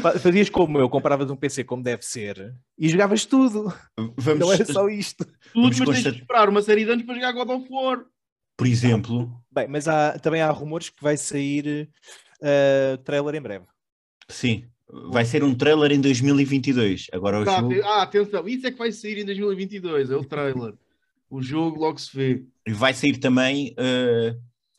fa- 0.02 0.18
fazias 0.20 0.50
como 0.50 0.80
eu, 0.80 0.90
compravas 0.90 1.30
um 1.30 1.36
PC 1.36 1.64
como 1.64 1.84
deve 1.84 2.04
ser 2.04 2.56
e 2.78 2.90
jogavas 2.90 3.26
tudo. 3.26 3.74
Vamos, 4.18 4.40
Não 4.40 4.52
era 4.52 4.66
só 4.66 4.88
isto. 4.90 5.26
Tudo, 5.54 5.68
mas 5.68 5.78
tens 5.78 5.86
constat- 5.88 6.14
de 6.14 6.20
esperar 6.22 6.50
uma 6.50 6.62
série 6.62 6.86
de 6.86 6.92
anos 6.92 7.06
para 7.06 7.16
jogar 7.16 7.32
God 7.34 7.50
of 7.50 7.68
War. 7.70 8.06
por 8.58 8.68
exemplo, 8.68 9.32
Bem, 9.52 9.68
mas 9.68 9.88
há, 9.88 10.18
também 10.18 10.42
há 10.42 10.50
rumores 10.50 10.90
que 10.90 11.04
vai 11.04 11.16
sair 11.18 11.90
uh, 12.42 12.98
trailer 13.04 13.36
em 13.36 13.42
breve. 13.42 13.66
sim, 14.28 14.66
vai 15.12 15.26
ser 15.26 15.44
um 15.44 15.54
trailer 15.54 15.92
em 15.92 16.02
2022. 16.02 17.08
Agora 17.14 17.40
o 17.42 17.46
Tá, 17.46 17.58
jogo 17.60 17.74
ah, 17.84 18.02
atenção, 18.04 18.48
isso 18.48 18.66
é 18.66 18.72
que 18.72 18.78
vai 18.78 18.92
sair 18.92 19.20
em 19.20 19.26
2022, 19.26 20.10
é 20.10 20.16
o 20.16 20.24
trailer. 20.26 20.74
O 21.34 21.42
jogo 21.42 21.80
logo 21.80 21.98
se 21.98 22.16
vê. 22.16 22.46
vai 22.68 22.94
sair 22.94 23.18
também 23.18 23.74
eh, 23.76 24.38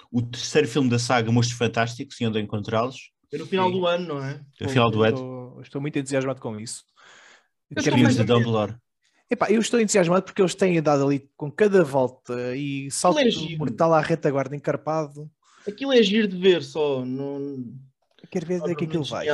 o 0.08 0.22
terceiro 0.22 0.68
filme 0.68 0.88
da 0.88 1.00
saga 1.00 1.32
Monstros 1.32 1.58
Fantásticos 1.58 2.20
e 2.20 2.26
onde 2.26 2.38
encontrá-los. 2.38 3.10
É 3.32 3.38
no 3.38 3.44
final 3.44 3.72
Sim. 3.72 3.72
do 3.80 3.86
ano, 3.88 4.06
não 4.06 4.24
é? 4.24 4.40
No 4.60 4.68
final 4.68 4.88
do 4.88 5.02
ano, 5.02 5.16
Estou, 5.16 5.62
estou 5.62 5.80
muito 5.80 5.98
entusiasmado 5.98 6.40
com 6.40 6.60
isso. 6.60 6.84
É 7.74 7.82
filhos 7.82 8.14
de 8.14 8.22
Dumbledore. 8.22 8.76
Epá, 9.28 9.50
eu 9.50 9.60
estou 9.60 9.80
entusiasmado 9.80 10.24
porque 10.24 10.40
eles 10.40 10.54
têm 10.54 10.80
dado 10.80 11.04
ali 11.04 11.28
com 11.36 11.50
cada 11.50 11.82
volta 11.82 12.54
e 12.54 12.88
salto 12.88 13.18
é 13.18 13.56
mortal 13.56 13.92
à 13.92 14.00
retaguarda 14.00 14.54
encarpado. 14.54 15.28
Aquilo 15.66 15.92
é 15.92 16.00
giro 16.04 16.28
de 16.28 16.36
ver 16.36 16.62
só. 16.62 17.04
Não... 17.04 17.64
Quero 18.30 18.46
ver 18.46 18.62
onde 18.62 18.72
é 18.72 18.74
que 18.76 18.84
aquilo 18.84 19.02
vai. 19.02 19.26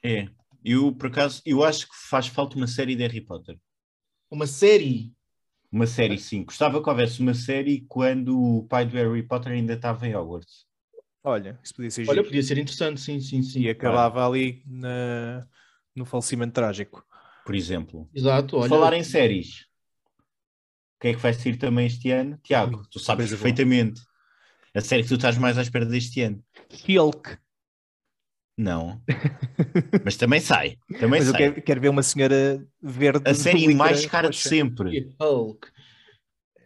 É, 0.00 0.28
eu 0.64 0.92
por 0.92 1.08
acaso, 1.08 1.42
eu 1.44 1.64
acho 1.64 1.88
que 1.88 1.94
faz 2.08 2.28
falta 2.28 2.56
uma 2.56 2.68
série 2.68 2.94
de 2.94 3.02
Harry 3.02 3.20
Potter. 3.20 3.58
Uma 4.30 4.46
série. 4.46 5.13
Uma 5.74 5.88
série, 5.88 6.16
sim. 6.20 6.44
Gostava 6.44 6.80
que 6.80 6.88
houvesse 6.88 7.18
uma 7.20 7.34
série 7.34 7.84
quando 7.88 8.40
o 8.40 8.62
pai 8.68 8.86
do 8.86 8.94
Harry 8.96 9.24
Potter 9.24 9.50
ainda 9.50 9.72
estava 9.72 10.06
em 10.06 10.14
Hogwarts. 10.14 10.66
Olha, 11.24 11.58
isso 11.64 11.74
podia 11.74 11.90
ser 11.90 12.02
Olha, 12.02 12.18
giro. 12.18 12.26
podia 12.26 12.42
ser 12.44 12.58
interessante, 12.58 13.00
sim, 13.00 13.18
sim, 13.18 13.42
sim. 13.42 13.62
E 13.62 13.68
acabava 13.68 14.24
ali 14.24 14.62
na- 14.68 15.44
no 15.92 16.04
falecimento 16.04 16.52
trágico. 16.52 17.04
Por 17.44 17.56
exemplo. 17.56 18.08
Exato, 18.14 18.56
olha. 18.56 18.68
Falar 18.68 18.92
em 18.92 19.02
séries. 19.02 19.62
O 20.96 21.00
que 21.00 21.08
é 21.08 21.14
que 21.14 21.18
vai 21.20 21.34
sair 21.34 21.56
também 21.56 21.86
este 21.88 22.08
ano? 22.12 22.38
Tiago, 22.44 22.86
tu 22.88 23.00
sabes 23.00 23.28
perfeitamente. 23.28 24.00
A 24.72 24.80
série 24.80 25.02
que 25.02 25.08
tu 25.08 25.16
estás 25.16 25.36
mais 25.36 25.58
à 25.58 25.62
espera 25.62 25.84
deste 25.84 26.20
ano. 26.20 26.40
Hulk. 26.86 27.36
Não. 28.56 29.00
Mas 30.04 30.16
também 30.16 30.40
sai. 30.40 30.76
Também 31.00 31.20
Mas 31.20 31.26
eu 31.26 31.32
sai. 31.32 31.40
quero, 31.50 31.62
quero 31.62 31.80
ver 31.80 31.88
uma 31.88 32.02
senhora 32.02 32.64
verde. 32.82 33.28
A 33.28 33.34
série 33.34 33.74
mais 33.74 34.06
cara 34.06 34.30
de 34.30 34.36
sempre. 34.36 35.14
Hulk. 35.20 35.68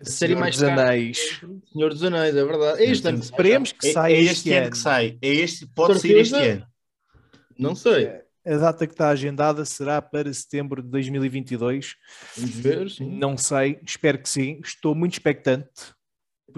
A 0.01 0.05
série 0.05 0.33
Senhor 0.33 0.41
mais 0.41 0.57
dos 0.57 0.69
cara. 0.69 0.83
Anéis. 0.83 1.41
Senhor 1.73 1.89
dos 1.91 2.03
Anéis, 2.05 2.37
é 2.37 2.45
verdade. 2.45 2.83
É 2.83 2.91
este 2.91 3.09
ano. 3.09 3.19
Esperemos 3.19 3.73
que 3.73 3.89
É, 3.89 3.93
saia 3.93 4.15
é 4.15 4.21
este, 4.21 4.33
este 4.33 4.53
ano 4.53 4.63
ano. 4.63 4.71
que 4.71 4.79
sai. 4.79 5.19
É 5.21 5.29
este, 5.29 5.67
pode 5.67 5.99
sair 5.99 6.19
este 6.19 6.35
ano. 6.35 6.67
Não 7.59 7.75
sei. 7.75 8.21
A 8.47 8.57
data 8.57 8.87
que 8.87 8.95
está 8.95 9.09
agendada 9.09 9.65
será 9.65 10.01
para 10.01 10.33
setembro 10.33 10.83
de 10.83 10.89
2022. 10.89 11.97
Vamos 12.37 12.55
ver, 12.55 12.91
sim. 12.91 13.11
Não 13.19 13.37
sei, 13.37 13.79
espero 13.85 14.19
que 14.23 14.29
sim. 14.29 14.61
Estou 14.65 14.95
muito 14.95 15.15
expectante. 15.15 15.69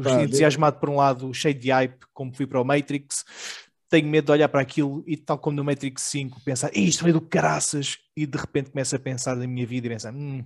Pá, 0.00 0.22
entusiasmado 0.22 0.78
por 0.78 0.88
um 0.90 0.96
lado, 0.96 1.32
cheio 1.34 1.54
de 1.54 1.70
hype, 1.70 1.98
como 2.12 2.32
fui 2.34 2.46
para 2.46 2.60
o 2.60 2.64
Matrix. 2.64 3.24
Tenho 3.90 4.08
medo 4.08 4.26
de 4.26 4.32
olhar 4.32 4.48
para 4.48 4.60
aquilo 4.60 5.02
e, 5.06 5.16
tal 5.16 5.36
como 5.36 5.56
no 5.56 5.64
Matrix 5.64 6.02
5, 6.02 6.40
pensar 6.42 6.70
isto 6.72 7.02
veio 7.02 7.14
do 7.14 7.20
caraças 7.20 7.98
e 8.16 8.24
de 8.24 8.38
repente 8.38 8.70
começo 8.70 8.94
a 8.94 8.98
pensar 8.98 9.34
na 9.36 9.46
minha 9.46 9.66
vida 9.66 9.88
e 9.88 9.90
pensar: 9.90 10.14
hum, 10.14 10.44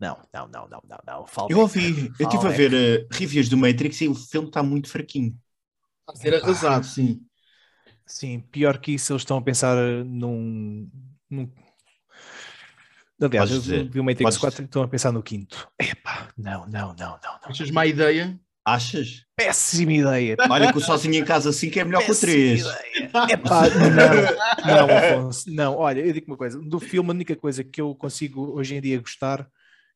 não, 0.00 0.18
não, 0.34 0.48
não, 0.48 0.68
não, 0.68 0.82
não, 0.88 0.98
não. 1.06 1.26
Falta 1.26 1.52
Eu 1.52 1.60
ouvi, 1.60 2.12
eu 2.18 2.28
estive 2.28 2.46
a 2.48 2.50
ver 2.50 2.74
eh, 2.74 3.06
reviews 3.12 3.48
do 3.48 3.56
Matrix 3.56 4.00
e 4.00 4.08
o 4.08 4.14
filme 4.16 4.48
está 4.48 4.60
muito 4.60 4.88
fraquinho. 4.88 5.38
A 6.08 6.16
ser 6.16 6.34
arrasado, 6.34 6.84
sim. 6.84 7.24
Sim, 8.04 8.40
pior 8.40 8.78
que 8.78 8.92
isso, 8.92 9.12
eles 9.12 9.22
estão 9.22 9.38
a 9.38 9.42
pensar 9.42 9.76
num. 10.04 10.90
num... 11.30 11.48
Aliás, 13.20 13.50
eu 13.52 13.60
vi 13.60 14.00
o 14.00 14.04
Matrix 14.04 14.22
podes 14.22 14.38
4 14.38 14.62
e 14.62 14.64
estão 14.64 14.82
a 14.82 14.88
pensar 14.88 15.12
no 15.12 15.22
quinto. 15.22 15.70
Epá, 15.78 16.28
não, 16.36 16.66
não, 16.66 16.88
não, 16.88 16.94
não, 16.94 17.18
não. 17.22 17.38
Achas 17.44 17.70
má 17.70 17.86
ideia? 17.86 18.36
Achas? 18.64 19.24
Péssima 19.36 19.92
ideia. 19.92 20.36
Olha 20.48 20.70
que 20.72 20.78
o 20.78 20.80
sozinho 20.80 21.14
em 21.14 21.24
casa 21.24 21.52
5 21.52 21.78
é 21.78 21.84
melhor 21.84 21.98
que 22.04 22.12
o 22.12 22.14
péssima 22.14 22.32
3. 22.32 22.60
ideia. 22.60 23.34
Epá, 23.34 23.62
não, 24.64 24.86
não, 24.88 24.96
Afonso, 24.96 25.52
não. 25.52 25.76
Olha, 25.76 26.00
eu 26.00 26.12
digo 26.12 26.26
uma 26.28 26.36
coisa: 26.36 26.60
do 26.60 26.78
filme, 26.78 27.10
a 27.10 27.12
única 27.12 27.34
coisa 27.34 27.64
que 27.64 27.80
eu 27.80 27.94
consigo 27.94 28.52
hoje 28.56 28.76
em 28.76 28.80
dia 28.80 29.00
gostar, 29.00 29.48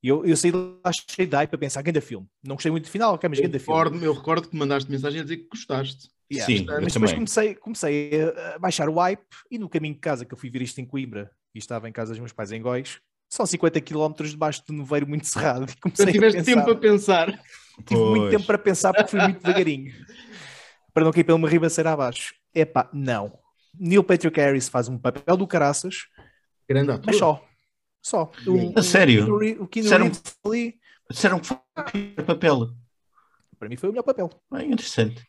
e 0.02 0.08
eu, 0.08 0.24
eu 0.24 0.36
saí 0.36 0.50
de 0.50 0.56
lá 0.56 0.92
cheio 0.92 1.28
de 1.28 1.36
hype 1.36 1.54
a 1.54 1.58
pensar, 1.58 1.82
grande 1.82 2.00
filme. 2.00 2.26
Não 2.44 2.56
gostei 2.56 2.72
muito 2.72 2.84
do 2.84 2.90
final, 2.90 3.14
ok, 3.14 3.28
mas 3.28 3.38
grande 3.38 3.58
filme. 3.58 4.04
eu 4.04 4.12
recordo 4.12 4.48
que 4.48 4.56
mandaste 4.56 4.90
mensagem 4.90 5.20
a 5.20 5.22
dizer 5.22 5.36
que 5.36 5.48
gostaste. 5.48 6.08
Yeah. 6.32 6.58
Sim, 6.58 6.66
mas 6.66 6.92
depois 6.92 7.12
comecei, 7.12 7.54
comecei 7.54 8.10
a 8.20 8.56
a 8.56 8.58
baixar 8.58 8.88
o 8.88 8.94
hype 8.94 9.22
e 9.48 9.58
no 9.58 9.68
caminho 9.68 9.94
de 9.94 10.00
casa, 10.00 10.24
que 10.24 10.34
eu 10.34 10.38
fui 10.38 10.50
ver 10.50 10.60
isto 10.62 10.80
em 10.80 10.84
Coimbra 10.84 11.30
e 11.54 11.58
estava 11.58 11.88
em 11.88 11.92
casa 11.92 12.10
dos 12.10 12.18
meus 12.18 12.32
pais 12.32 12.50
em 12.50 12.60
Góis, 12.60 12.98
são 13.28 13.44
50 13.46 13.80
km 13.80 14.12
debaixo 14.24 14.62
de 14.66 14.72
um 14.72 14.78
nevoeiro 14.78 15.06
muito 15.08 15.26
cerrado. 15.26 15.66
E 15.72 15.76
comecei 15.80 16.12
tiveste 16.12 16.38
pensar, 16.42 16.54
tempo 16.54 16.70
a 16.70 16.76
pensar. 16.76 17.44
tive 17.86 18.00
muito 18.00 18.20
Pois. 18.22 18.30
tempo 18.30 18.46
para 18.46 18.58
pensar 18.58 18.92
porque 18.94 19.10
fui 19.10 19.20
muito 19.20 19.40
devagarinho 19.42 19.92
para 20.94 21.04
não 21.04 21.12
cair 21.12 21.24
pela 21.24 21.36
uma 21.36 21.48
ribanceira 21.48 21.92
abaixo. 21.92 22.34
Epá, 22.54 22.88
não. 22.92 23.38
Neil 23.78 24.02
Patrick 24.02 24.40
Harris 24.40 24.68
faz 24.68 24.88
um 24.88 24.96
papel 24.98 25.36
do 25.36 25.46
caraças, 25.46 26.06
Grande 26.68 26.90
ator. 26.90 27.04
mas 27.06 27.16
só. 27.18 27.44
Só. 28.02 28.30
O, 28.46 28.78
A 28.78 28.82
sério? 28.82 29.26
O, 29.34 29.64
o 29.64 29.68
Keanu 29.68 29.88
Reeves 30.04 30.22
ali, 30.44 30.78
Disseram 31.10 31.38
que 31.40 31.46
foi 31.46 31.56
o 31.56 31.82
pior 31.84 32.24
papel. 32.26 32.68
para 33.58 33.68
mim 33.68 33.76
foi 33.76 33.88
o 33.90 33.92
melhor 33.92 34.02
papel. 34.04 34.30
Bem 34.50 34.72
interessante. 34.72 35.22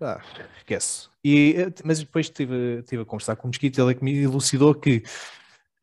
Ah, 0.00 0.20
esquece. 0.58 1.08
E, 1.24 1.54
eh, 1.56 1.72
mas 1.84 2.00
depois 2.00 2.26
estive, 2.26 2.80
estive 2.80 3.02
a 3.02 3.04
conversar 3.04 3.36
com 3.36 3.44
o 3.44 3.48
Mosquito, 3.48 3.80
ele 3.80 3.92
é 3.92 3.94
que 3.94 4.02
me 4.04 4.16
elucidou 4.22 4.74
que 4.74 5.02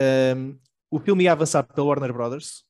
ahm, 0.02 0.56
o 0.90 1.00
filme 1.00 1.26
ia 1.26 1.32
avançar 1.32 1.64
pela 1.64 1.88
Warner 1.88 2.14
Brothers, 2.14 2.64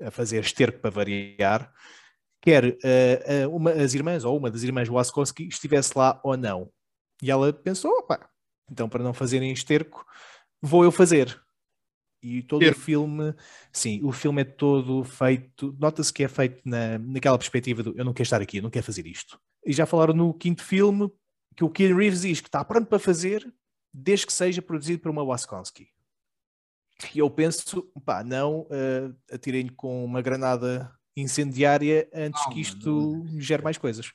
a 0.00 0.10
fazer 0.10 0.40
esterco 0.40 0.78
para 0.80 0.90
variar, 0.90 1.72
quer 2.40 2.76
eh, 2.84 3.46
uma, 3.48 3.72
as 3.72 3.94
irmãs 3.94 4.24
ou 4.24 4.36
uma 4.36 4.50
das 4.50 4.62
irmãs 4.62 4.88
Waskowski 4.88 5.48
estivesse 5.48 5.96
lá 5.96 6.20
ou 6.22 6.36
não. 6.36 6.70
E 7.22 7.30
ela 7.30 7.52
pensou, 7.52 7.90
opá, 7.98 8.28
então 8.70 8.88
para 8.88 9.02
não 9.02 9.14
fazerem 9.14 9.52
esterco, 9.52 10.04
vou 10.60 10.84
eu 10.84 10.92
fazer. 10.92 11.40
E 12.22 12.42
todo 12.42 12.62
Esterco. 12.62 12.80
o 12.80 12.84
filme, 12.84 13.34
sim, 13.72 14.00
o 14.02 14.10
filme 14.10 14.42
é 14.42 14.44
todo 14.44 15.04
feito, 15.04 15.76
nota-se 15.78 16.12
que 16.12 16.24
é 16.24 16.28
feito 16.28 16.60
na, 16.64 16.98
naquela 16.98 17.38
perspectiva 17.38 17.82
do 17.82 17.94
eu 17.96 18.04
não 18.04 18.12
quero 18.12 18.24
estar 18.24 18.40
aqui, 18.40 18.56
eu 18.56 18.62
não 18.62 18.70
quero 18.70 18.84
fazer 18.84 19.06
isto. 19.06 19.38
E 19.64 19.72
já 19.72 19.86
falaram 19.86 20.14
no 20.14 20.34
quinto 20.34 20.62
filme 20.62 21.10
que 21.54 21.64
o 21.64 21.70
Keanu 21.70 21.96
Reeves 21.96 22.22
diz 22.22 22.40
que 22.40 22.48
está 22.48 22.64
pronto 22.64 22.86
para 22.86 22.98
fazer, 22.98 23.52
desde 23.92 24.26
que 24.26 24.32
seja 24.32 24.60
produzido 24.60 25.00
por 25.00 25.10
uma 25.10 25.24
Waskowski. 25.24 25.88
E 27.14 27.18
eu 27.18 27.28
penso, 27.28 27.82
pá, 28.04 28.24
não 28.24 28.60
uh, 28.62 29.14
atirem-lhe 29.30 29.70
com 29.70 30.04
uma 30.04 30.22
granada 30.22 30.90
incendiária 31.16 32.08
antes 32.14 32.42
Não, 32.44 32.52
que 32.52 32.60
isto 32.60 33.24
gere 33.38 33.62
mais 33.62 33.78
coisas. 33.78 34.12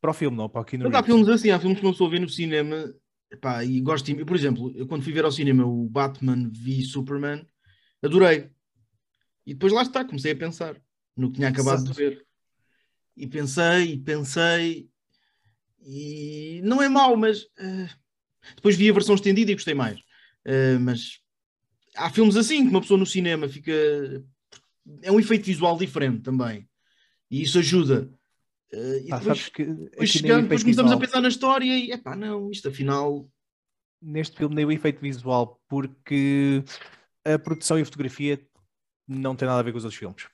Para 0.00 0.10
o 0.10 0.14
filme, 0.14 0.36
não 0.36 0.48
para 0.48 0.60
o 0.60 0.64
Keanu 0.64 0.84
Mas 0.84 0.94
há 0.94 1.02
filmes 1.02 1.28
assim, 1.28 1.50
há 1.50 1.58
filmes 1.58 1.78
que 1.78 1.86
uma 1.86 1.92
pessoa 1.92 2.10
vê 2.10 2.18
no 2.18 2.28
cinema 2.28 2.92
epá, 3.30 3.64
e 3.64 3.80
gosto 3.80 4.04
de. 4.04 4.24
Por 4.24 4.36
exemplo, 4.36 4.72
eu 4.76 4.86
quando 4.86 5.02
fui 5.02 5.12
ver 5.12 5.24
ao 5.24 5.32
cinema 5.32 5.64
o 5.64 5.88
Batman 5.88 6.50
v 6.52 6.82
Superman, 6.82 7.46
adorei. 8.02 8.50
E 9.44 9.54
depois 9.54 9.72
lá 9.72 9.82
está, 9.82 10.04
comecei 10.04 10.32
a 10.32 10.36
pensar 10.36 10.76
no 11.16 11.28
que 11.28 11.36
tinha 11.36 11.48
acabado 11.48 11.84
Exato. 11.84 11.92
de 11.92 11.96
ver. 11.96 12.26
E 13.16 13.26
pensei, 13.26 13.92
e 13.92 13.98
pensei, 13.98 14.90
e 15.80 16.60
não 16.64 16.82
é 16.82 16.88
mau, 16.88 17.16
mas 17.16 17.46
eh, 17.58 17.88
depois 18.56 18.76
vi 18.76 18.90
a 18.90 18.92
versão 18.92 19.14
estendida 19.14 19.50
e 19.50 19.54
gostei 19.54 19.72
mais. 19.72 20.00
Eh, 20.44 20.78
mas 20.78 21.20
há 21.96 22.10
filmes 22.10 22.36
assim 22.36 22.64
que 22.64 22.70
uma 22.70 22.80
pessoa 22.80 22.98
no 22.98 23.06
cinema 23.06 23.48
fica. 23.48 23.72
É 25.02 25.10
um 25.10 25.18
efeito 25.18 25.44
visual 25.46 25.76
diferente 25.76 26.22
também. 26.22 26.68
E 27.30 27.42
isso 27.42 27.58
ajuda. 27.58 28.08
Eh, 28.72 29.02
e 29.06 29.12
Ah, 29.12 29.18
depois, 29.18 29.48
que 29.48 29.64
depois, 29.64 30.10
chegando, 30.10 30.42
depois 30.42 30.62
começamos 30.62 30.92
a 30.92 30.94
visual- 30.94 31.00
pensar 31.08 31.20
na 31.20 31.28
história 31.28 31.76
e 31.78 31.90
epá, 31.92 32.14
não, 32.16 32.50
isto 32.50 32.68
afinal. 32.68 33.28
neste 34.00 34.36
filme 34.36 34.54
nem 34.54 34.64
o 34.64 34.70
efeito 34.70 35.00
visual, 35.00 35.60
porque 35.68 36.62
a 37.24 37.38
produção 37.38 37.78
e 37.78 37.82
a 37.82 37.84
fotografia 37.84 38.40
não 39.08 39.34
tem 39.34 39.48
nada 39.48 39.58
a 39.60 39.62
ver 39.62 39.72
com 39.72 39.78
os 39.78 39.84
outros 39.84 39.98
filmes. 39.98 40.26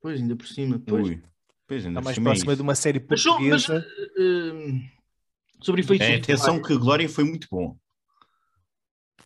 Pois, 0.00 0.20
ainda 0.20 0.36
por 0.36 0.46
cima. 0.46 0.78
Pois. 0.86 1.08
Ui. 1.08 1.22
Pois 1.66 1.86
ainda 1.86 2.00
Está 2.00 2.00
por 2.00 2.04
mais 2.04 2.18
é 2.18 2.20
próxima 2.20 2.52
isso. 2.52 2.56
de 2.56 2.62
uma 2.62 2.74
série 2.74 3.04
Mas 3.08 3.20
só- 3.20 3.40
mas, 3.40 3.66
portuguesa. 3.66 3.86
eh, 4.18 4.80
sobre 5.62 5.80
efeitos 5.82 6.06
É, 6.06 6.14
atenção 6.16 6.60
que 6.62 6.76
Glória 6.76 7.08
foi 7.08 7.24
muito 7.24 7.46
bom. 7.50 7.76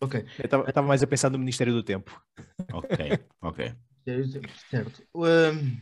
Ok, 0.05 0.25
Eu 0.39 0.45
estava- 0.65 0.87
mais 0.87 1.01
a 1.03 1.07
pensar 1.07 1.29
no 1.29 1.37
Ministério 1.39 1.73
do 1.73 1.83
Tempo. 1.83 2.21
Ok, 2.71 2.97
ok. 3.41 3.73
certo. 4.69 5.03
Um, 5.15 5.77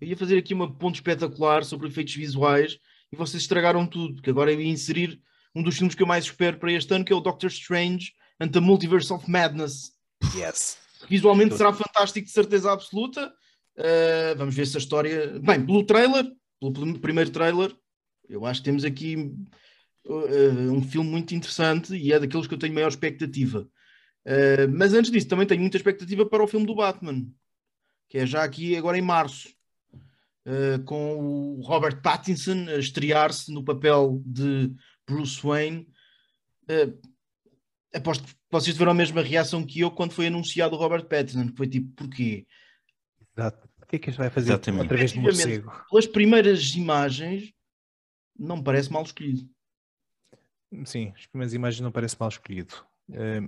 eu 0.00 0.08
ia 0.08 0.16
fazer 0.16 0.38
aqui 0.38 0.54
uma 0.54 0.72
ponto 0.72 0.94
espetacular 0.94 1.64
sobre 1.64 1.88
efeitos 1.88 2.14
visuais 2.14 2.78
e 3.12 3.16
vocês 3.16 3.42
estragaram 3.42 3.86
tudo, 3.86 4.14
porque 4.14 4.30
agora 4.30 4.52
eu 4.52 4.60
ia 4.60 4.70
inserir 4.70 5.20
um 5.54 5.62
dos 5.62 5.76
filmes 5.76 5.94
que 5.94 6.02
eu 6.02 6.06
mais 6.06 6.24
espero 6.24 6.58
para 6.58 6.72
este 6.72 6.92
ano, 6.94 7.04
que 7.04 7.12
é 7.12 7.16
o 7.16 7.20
Doctor 7.20 7.48
Strange 7.50 8.12
and 8.40 8.48
the 8.48 8.60
Multiverse 8.60 9.12
of 9.12 9.28
Madness. 9.30 9.92
Yes. 10.34 10.78
Visualmente 11.08 11.56
será 11.56 11.72
fantástico, 11.72 12.26
de 12.26 12.32
certeza 12.32 12.70
absoluta. 12.72 13.32
Uh, 13.76 14.36
vamos 14.36 14.54
ver 14.54 14.66
se 14.66 14.76
a 14.76 14.80
história. 14.80 15.38
Bem, 15.40 15.64
pelo 15.64 15.84
trailer, 15.84 16.26
pelo 16.60 16.98
primeiro 17.00 17.30
trailer, 17.30 17.74
eu 18.28 18.44
acho 18.46 18.60
que 18.60 18.64
temos 18.66 18.84
aqui 18.84 19.34
uh, 20.06 20.72
um 20.72 20.82
filme 20.82 21.10
muito 21.10 21.34
interessante 21.34 21.94
e 21.94 22.12
é 22.12 22.18
daqueles 22.18 22.46
que 22.46 22.54
eu 22.54 22.58
tenho 22.58 22.74
maior 22.74 22.88
expectativa. 22.88 23.68
Uh, 24.26 24.68
mas 24.72 24.92
antes 24.92 25.10
disso, 25.10 25.28
também 25.28 25.46
tenho 25.46 25.60
muita 25.60 25.76
expectativa 25.76 26.26
para 26.26 26.42
o 26.42 26.48
filme 26.48 26.66
do 26.66 26.74
Batman, 26.74 27.26
que 28.08 28.18
é 28.18 28.26
já 28.26 28.42
aqui 28.42 28.76
agora 28.76 28.98
em 28.98 29.02
março, 29.02 29.48
uh, 30.46 30.82
com 30.84 31.16
o 31.16 31.60
Robert 31.62 32.00
Pattinson 32.02 32.68
a 32.68 32.78
estrear-se 32.78 33.52
no 33.52 33.64
papel 33.64 34.22
de 34.24 34.72
Bruce 35.06 35.40
Wayne. 35.42 35.88
Uh, 36.64 36.98
aposto 37.94 38.24
que 38.24 38.34
vocês 38.50 38.74
tiveram 38.74 38.92
a 38.92 38.94
mesma 38.94 39.22
reação 39.22 39.64
que 39.64 39.80
eu 39.80 39.90
quando 39.90 40.12
foi 40.12 40.26
anunciado 40.26 40.76
o 40.76 40.78
Robert 40.78 41.06
Pattinson, 41.06 41.48
que 41.48 41.56
foi 41.56 41.68
tipo, 41.68 41.92
porquê? 41.94 42.46
Exato. 43.36 43.68
O 43.82 43.86
que 43.86 43.96
é 43.96 43.98
que 43.98 44.10
isto 44.10 44.18
vai 44.18 44.30
fazer 44.30 44.50
Exatamente. 44.50 44.94
vez 44.94 45.12
de 45.12 45.18
morcego? 45.18 45.72
Pelas 45.90 46.06
primeiras 46.06 46.74
imagens, 46.74 47.52
não 48.38 48.58
me 48.58 48.62
parece 48.62 48.92
mal 48.92 49.02
escolhido. 49.02 49.48
Sim, 50.84 51.12
as 51.16 51.26
primeiras 51.26 51.54
imagens 51.54 51.80
não 51.80 51.90
parece 51.90 52.16
mal 52.18 52.28
escolhido. 52.28 52.74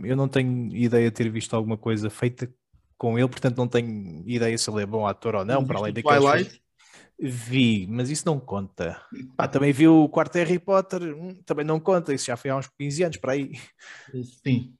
Eu 0.04 0.16
não 0.16 0.28
tenho 0.28 0.74
ideia 0.74 1.10
de 1.10 1.16
ter 1.16 1.30
visto 1.30 1.54
alguma 1.54 1.76
coisa 1.76 2.10
feita 2.10 2.52
com 2.98 3.18
ele, 3.18 3.28
portanto 3.28 3.56
não 3.56 3.68
tenho 3.68 4.22
ideia 4.26 4.56
se 4.56 4.70
ele 4.70 4.82
é 4.82 4.86
bom 4.86 5.06
ator 5.06 5.36
ou 5.36 5.44
não, 5.44 5.64
para 5.64 5.78
além 5.78 5.92
daqueles... 5.92 6.18
Twilight? 6.22 6.62
Vi, 7.18 7.86
mas 7.88 8.10
isso 8.10 8.26
não 8.26 8.40
conta. 8.40 9.00
Pá, 9.36 9.46
também 9.46 9.72
vi 9.72 9.86
o 9.86 10.08
quarto 10.08 10.34
Harry 10.38 10.58
Potter, 10.58 11.02
hum, 11.02 11.40
também 11.46 11.64
não 11.64 11.78
conta, 11.78 12.12
isso 12.12 12.26
já 12.26 12.36
foi 12.36 12.50
há 12.50 12.56
uns 12.56 12.68
15 12.76 13.04
anos 13.04 13.16
para 13.18 13.32
aí. 13.32 13.52
Sim. 14.44 14.74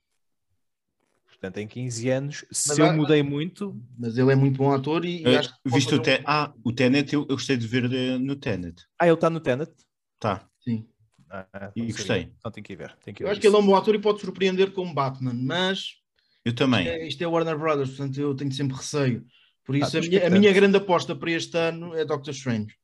Portanto, 1.29 1.59
em 1.59 1.69
15 1.69 2.09
anos, 2.09 2.45
mas 2.49 2.59
se 2.59 2.83
há, 2.83 2.87
eu 2.87 2.95
mudei 2.95 3.23
muito. 3.23 3.81
Mas 3.99 4.17
ele 4.17 4.33
é 4.33 4.37
muito 4.37 4.59
bom 4.59 4.73
ator 4.73 5.05
e. 5.05 5.25
Uh, 5.25 5.39
acho 5.39 5.53
que 5.53 5.71
visto 5.71 5.97
o, 5.97 5.99
te... 6.01 6.11
um... 6.11 6.25
ah, 6.25 6.53
o 6.65 6.73
Tenet, 6.73 7.13
eu, 7.13 7.23
eu 7.23 7.37
gostei 7.37 7.57
de 7.57 7.67
ver 7.67 7.89
de, 7.89 8.19
no 8.19 8.37
Tenet. 8.37 8.85
Ah, 8.99 9.07
ele 9.07 9.15
está 9.15 9.29
no 9.29 9.41
Tenet? 9.41 9.73
Tá. 10.21 10.49
Sim. 10.63 10.87
Ah, 11.33 11.73
e 11.75 11.91
gostei. 11.91 12.31
Então 12.39 12.53
tem 12.53 12.63
que 12.63 12.75
ir 12.75 12.77
ver. 12.77 12.95
Tem 13.03 13.15
que 13.15 13.25
eu 13.25 13.31
acho 13.31 13.41
que 13.41 13.47
ele 13.47 13.57
é 13.57 13.59
um 13.59 13.65
bom 13.65 13.75
ator 13.75 13.95
e 13.95 13.99
pode 13.99 14.21
surpreender 14.21 14.71
como 14.73 14.93
Batman, 14.93 15.33
mas. 15.33 15.97
Eu 16.45 16.55
também. 16.55 16.83
Isto 16.83 16.93
é, 16.93 17.07
isto 17.09 17.25
é 17.25 17.27
Warner 17.27 17.59
Brothers, 17.59 17.91
portanto 17.91 18.21
eu 18.21 18.35
tenho 18.35 18.53
sempre 18.53 18.77
receio. 18.77 19.25
Por 19.65 19.75
isso, 19.75 19.97
ah, 19.97 20.01
a, 20.01 20.03
minha, 20.03 20.27
a, 20.27 20.31
minha, 20.31 20.53
grande 20.53 20.77
aposta 20.77 21.17
para 21.17 21.31
este 21.31 21.57
ano 21.57 21.95
é 21.95 22.05
Doctor 22.05 22.35
Strange. 22.35 22.77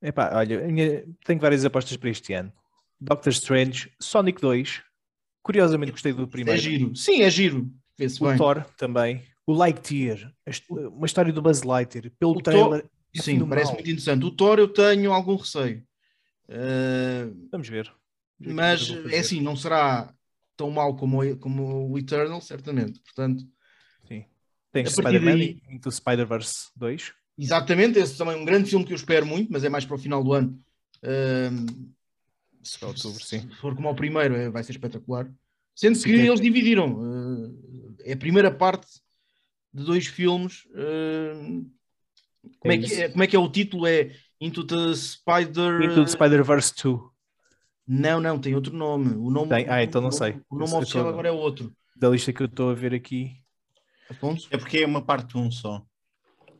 Epá, 0.00 0.30
olha, 0.34 1.04
tenho 1.26 1.40
várias 1.40 1.64
apostas 1.64 1.96
para 1.98 2.08
este 2.08 2.32
ano. 2.32 2.50
Doctor 2.98 3.30
Strange, 3.32 3.92
Sonic 4.00 4.40
2. 4.40 4.82
Curiosamente 5.42 5.92
gostei 5.92 6.12
do 6.14 6.26
primeiro. 6.26 6.58
É 6.58 6.62
giro. 6.62 6.96
Sim, 6.96 7.22
é 7.22 7.30
giro. 7.30 7.70
O 7.98 8.28
bem. 8.28 8.36
Thor 8.38 8.64
também. 8.78 9.22
O 9.46 9.52
Lightyear, 9.52 10.32
uma 10.70 11.06
história 11.06 11.32
do 11.32 11.42
Buzz 11.42 11.62
Lightyear. 11.62 12.10
Pelo 12.18 12.32
o 12.32 12.40
trailer. 12.40 12.82
Thor, 12.82 12.90
é 13.14 13.20
sim, 13.20 13.44
parece 13.46 13.72
muito 13.72 13.90
interessante. 13.90 14.24
O 14.24 14.30
Thor 14.30 14.58
eu 14.58 14.68
tenho 14.68 15.12
algum 15.12 15.36
receio. 15.36 15.82
Uh, 16.50 17.48
Vamos 17.50 17.68
ver. 17.68 17.92
Mas 18.38 18.90
é 19.10 19.20
assim, 19.20 19.40
não 19.40 19.54
será 19.54 20.12
tão 20.56 20.70
mal 20.70 20.96
como, 20.96 21.36
como 21.38 21.90
o 21.90 21.98
Eternal, 21.98 22.40
certamente. 22.40 23.00
Portanto, 23.00 23.44
sim. 24.08 24.24
Tem 24.72 24.84
Spider-Man 24.84 25.38
daí... 25.38 25.62
Into 25.70 25.90
Spider-Verse 25.90 26.68
2. 26.76 27.12
Exatamente, 27.38 27.98
esse 27.98 28.18
também 28.18 28.34
é 28.34 28.38
um 28.38 28.44
grande 28.44 28.68
filme 28.68 28.84
que 28.84 28.92
eu 28.92 28.96
espero 28.96 29.24
muito, 29.24 29.50
mas 29.52 29.64
é 29.64 29.68
mais 29.68 29.84
para 29.84 29.94
o 29.94 29.98
final 29.98 30.22
do 30.22 30.32
ano. 30.32 30.58
Uh, 31.02 31.94
se, 32.62 32.84
outubro, 32.84 33.24
se, 33.24 33.40
for 33.60 33.74
como 33.74 33.88
o 33.88 33.94
primeiro, 33.94 34.34
é, 34.34 34.50
vai 34.50 34.62
ser 34.62 34.72
espetacular. 34.72 35.30
Sendo 35.74 35.98
que 35.98 36.10
eles 36.10 36.40
dividiram. 36.40 36.92
Uh, 36.92 37.96
é 38.04 38.12
a 38.12 38.16
primeira 38.16 38.50
parte 38.50 38.86
de 39.72 39.84
dois 39.84 40.06
filmes. 40.06 40.66
Uh, 40.66 41.70
como, 42.58 42.72
é, 42.72 42.74
é 42.74 42.78
que, 42.78 42.94
é, 42.94 43.08
como 43.08 43.22
é 43.22 43.26
que 43.26 43.36
é 43.36 43.38
o 43.38 43.50
título? 43.50 43.86
É 43.86 44.14
Into 44.40 44.64
the 44.64 44.94
Spider... 44.94 45.82
Into 45.82 46.04
the 46.04 46.10
Spider-Verse 46.10 46.74
2. 46.82 47.10
Não, 47.86 48.20
não, 48.20 48.38
tem 48.38 48.54
outro 48.54 48.74
nome. 48.74 49.16
O 49.16 49.30
nome 49.30 49.48
tem? 49.48 49.68
Ah, 49.68 49.82
então 49.82 50.00
não 50.00 50.12
sei. 50.12 50.40
O 50.48 50.56
nome 50.56 50.72
oficial 50.74 51.04
tô... 51.04 51.10
agora 51.10 51.28
é 51.28 51.32
outro. 51.32 51.72
Da 51.96 52.08
lista 52.08 52.32
que 52.32 52.42
eu 52.42 52.46
estou 52.46 52.70
a 52.70 52.74
ver 52.74 52.94
aqui. 52.94 53.36
Aponto? 54.08 54.46
É 54.50 54.56
porque 54.56 54.78
é 54.78 54.86
uma 54.86 55.02
parte 55.02 55.36
1 55.36 55.40
um 55.40 55.50
só. 55.50 55.84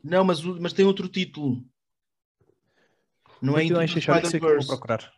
Não, 0.02 0.24
mas, 0.24 0.42
mas 0.42 0.72
tem 0.72 0.84
outro 0.84 1.08
título. 1.08 1.64
Não 3.40 3.56
é 3.56 3.64
Into 3.64 3.74
the 3.74 3.86
Spider-Verse. 3.86 4.66
procurar. 4.66 5.12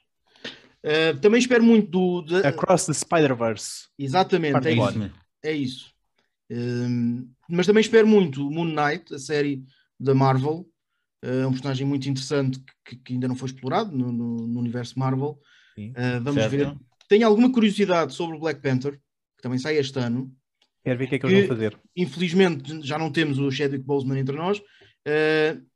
Uh, 0.84 1.18
também 1.20 1.38
espero 1.38 1.62
muito 1.62 1.90
do. 1.90 2.22
De... 2.22 2.46
Across 2.46 2.87
the 2.87 2.92
Spider-Verse. 2.92 3.88
Exatamente, 3.98 4.68
é 4.68 4.72
isso. 4.72 5.12
é 5.44 5.52
isso. 5.52 5.94
Uh, 6.50 7.28
mas 7.48 7.66
também 7.66 7.80
espero 7.80 8.06
muito 8.06 8.50
Moon 8.50 8.66
Knight, 8.66 9.14
a 9.14 9.18
série 9.18 9.64
da 9.98 10.14
Marvel. 10.14 10.68
Uh, 11.24 11.46
um 11.46 11.52
personagem 11.52 11.87
muito 11.87 12.08
interessante 12.08 12.61
que, 12.85 12.96
que 12.96 13.12
ainda 13.12 13.28
não 13.28 13.37
foi 13.37 13.48
explorado 13.48 13.96
no, 13.96 14.11
no, 14.11 14.48
no 14.48 14.61
universo 14.61 14.98
Marvel. 14.98 15.38
vamos 16.22 16.35
certo. 16.35 16.50
ver. 16.50 16.76
Tenho 17.08 17.26
alguma 17.26 17.52
curiosidade 17.52 18.12
sobre 18.12 18.37
o 18.37 18.40
Black 18.40 18.61
Panther, 18.61 18.92
que 18.92 19.42
também 19.42 19.58
sai 19.58 19.76
este 19.76 19.98
ano. 19.98 20.32
Quero 20.85 20.98
ver 20.98 21.04
o 21.04 21.08
que 21.08 21.14
é 21.14 21.18
que, 21.18 21.26
que 21.26 21.32
eles 21.32 21.46
vão 21.46 21.56
fazer. 21.56 21.78
Infelizmente 21.96 22.82
já 22.82 22.98
não 22.98 23.12
temos 23.12 23.38
o 23.38 23.50
Chadwick 23.50 23.85
Boseman 23.85 24.18
entre 24.18 24.37
nós 24.37 24.61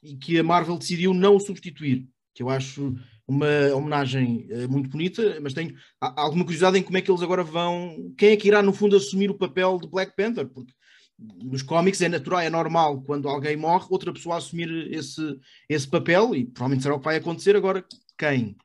e 0.03 0.17
que 0.17 0.39
a 0.39 0.43
Marvel 0.43 0.79
decidiu 0.79 1.15
não 1.15 1.37
o 1.37 1.41
substituir, 1.41 2.09
que 2.35 2.43
eu 2.43 2.51
acho 2.51 2.97
uma 3.27 3.75
homenagem 3.75 4.47
uh, 4.51 4.71
muito 4.71 4.89
bonita, 4.89 5.39
mas 5.43 5.53
tenho 5.53 5.75
alguma 6.01 6.45
curiosidade 6.45 6.79
em 6.79 6.83
como 6.83 6.97
é 6.97 7.01
que 7.01 7.11
eles 7.11 7.23
agora 7.23 7.43
vão. 7.43 8.15
Quem 8.17 8.31
é 8.31 8.37
que 8.37 8.47
irá, 8.47 8.63
no 8.63 8.73
fundo, 8.73 8.97
assumir 8.97 9.31
o 9.31 9.39
papel 9.39 9.79
de 9.81 9.89
Black 9.89 10.15
Panther? 10.15 10.47
Porque 10.47 10.73
nos 11.19 11.63
cómics 11.63 12.01
é 12.03 12.09
natural, 12.09 12.41
é 12.41 12.51
normal, 12.51 13.01
quando 13.03 13.29
alguém 13.29 13.57
morre, 13.57 13.87
outra 13.91 14.13
pessoa 14.13 14.37
assumir 14.37 14.93
esse, 14.93 15.41
esse 15.69 15.89
papel, 15.89 16.35
e 16.35 16.45
provavelmente 16.45 16.83
será 16.83 16.95
o 16.95 16.99
que 16.99 17.05
vai 17.05 17.17
acontecer 17.17 17.57
agora. 17.57 17.85
Quem? 18.19 18.57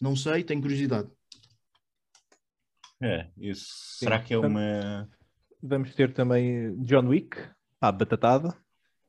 Não 0.00 0.16
sei, 0.16 0.42
tenho 0.42 0.60
curiosidade. 0.60 1.08
É, 3.00 3.28
isso. 3.36 3.66
Sim. 3.66 4.06
Será 4.06 4.18
que 4.18 4.34
é 4.34 4.38
uma. 4.38 5.08
Vamos 5.62 5.94
ter 5.94 6.12
também 6.12 6.76
John 6.82 7.08
Wick, 7.08 7.38
a 7.80 7.90
batatada. 7.90 8.54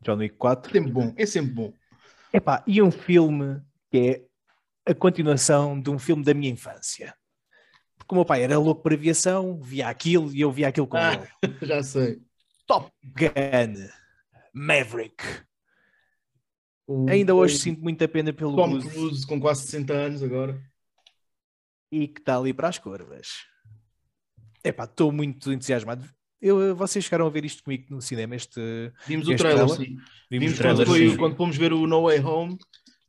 John 0.02 0.18
Wick 0.18 0.36
4. 0.38 0.70
É 0.70 0.74
sempre 0.74 0.92
bom, 0.92 1.14
é 1.18 1.26
sempre 1.26 1.52
bom. 1.52 1.74
Epá, 2.32 2.64
e 2.68 2.82
um 2.82 2.92
filme 2.92 3.62
que 3.90 3.98
é 3.98 4.92
a 4.92 4.94
continuação 4.94 5.80
de 5.80 5.90
um 5.90 5.98
filme 5.98 6.24
da 6.24 6.34
minha 6.34 6.52
infância. 6.52 7.16
Porque 7.98 8.14
o 8.14 8.16
meu 8.16 8.26
pai 8.26 8.44
era 8.44 8.58
louco 8.58 8.84
por 8.84 8.94
aviação, 8.94 9.60
via 9.62 9.88
aquilo 9.88 10.34
e 10.34 10.42
eu 10.42 10.52
via 10.52 10.68
aquilo 10.68 10.88
com 10.88 10.98
ah, 10.98 11.14
ele. 11.14 11.56
Já 11.66 11.82
sei. 11.82 12.22
Top 12.68 12.92
Gun 13.04 13.88
Maverick. 14.54 15.24
O, 16.88 17.10
Ainda 17.10 17.34
hoje 17.34 17.56
o, 17.56 17.60
sinto 17.60 17.82
muita 17.82 18.08
pena 18.08 18.32
pelo 18.32 18.56
Tom 18.56 18.80
Cruise 18.80 19.26
com 19.26 19.40
quase 19.40 19.64
60 19.64 19.94
anos 19.94 20.24
agora. 20.24 20.62
E 21.92 22.08
que 22.08 22.20
está 22.20 22.38
ali 22.38 22.54
para 22.54 22.70
as 22.70 22.78
curvas. 22.78 23.46
Epá, 24.64 24.86
estou 24.86 25.12
muito 25.12 25.52
entusiasmado. 25.52 26.08
Eu, 26.42 26.76
vocês 26.76 27.06
chegaram 27.06 27.26
a 27.26 27.30
ver 27.30 27.46
isto 27.46 27.64
comigo 27.64 27.86
no 27.90 28.02
cinema? 28.02 28.36
Este, 28.36 28.60
vimos 29.08 29.28
este 29.28 29.36
o 29.36 29.38
trailer, 29.38 29.66
trailer? 29.66 29.88
sim. 29.88 29.96
Vimos, 30.30 30.46
vimos 30.46 30.58
trailer, 30.58 30.86
quando, 30.86 30.98
foi, 30.98 31.18
quando 31.18 31.36
fomos 31.36 31.58
ver 31.58 31.74
o 31.74 31.88
No 31.88 32.04
Way 32.04 32.20
Home, 32.20 32.58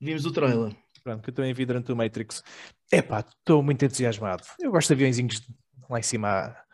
vimos 0.00 0.24
o 0.24 0.32
trailer. 0.32 0.74
Pronto, 1.06 1.22
que 1.22 1.30
eu 1.30 1.34
também 1.34 1.54
vi 1.54 1.64
durante 1.64 1.92
o 1.92 1.94
Matrix. 1.94 2.42
Epá, 2.90 3.20
estou 3.20 3.62
muito 3.62 3.84
entusiasmado. 3.84 4.42
Eu 4.58 4.72
gosto 4.72 4.88
de 4.88 4.94
aviãozinhos 4.94 5.40
lá 5.88 6.00
em 6.00 6.02
cima 6.02 6.28
a, 6.28 6.64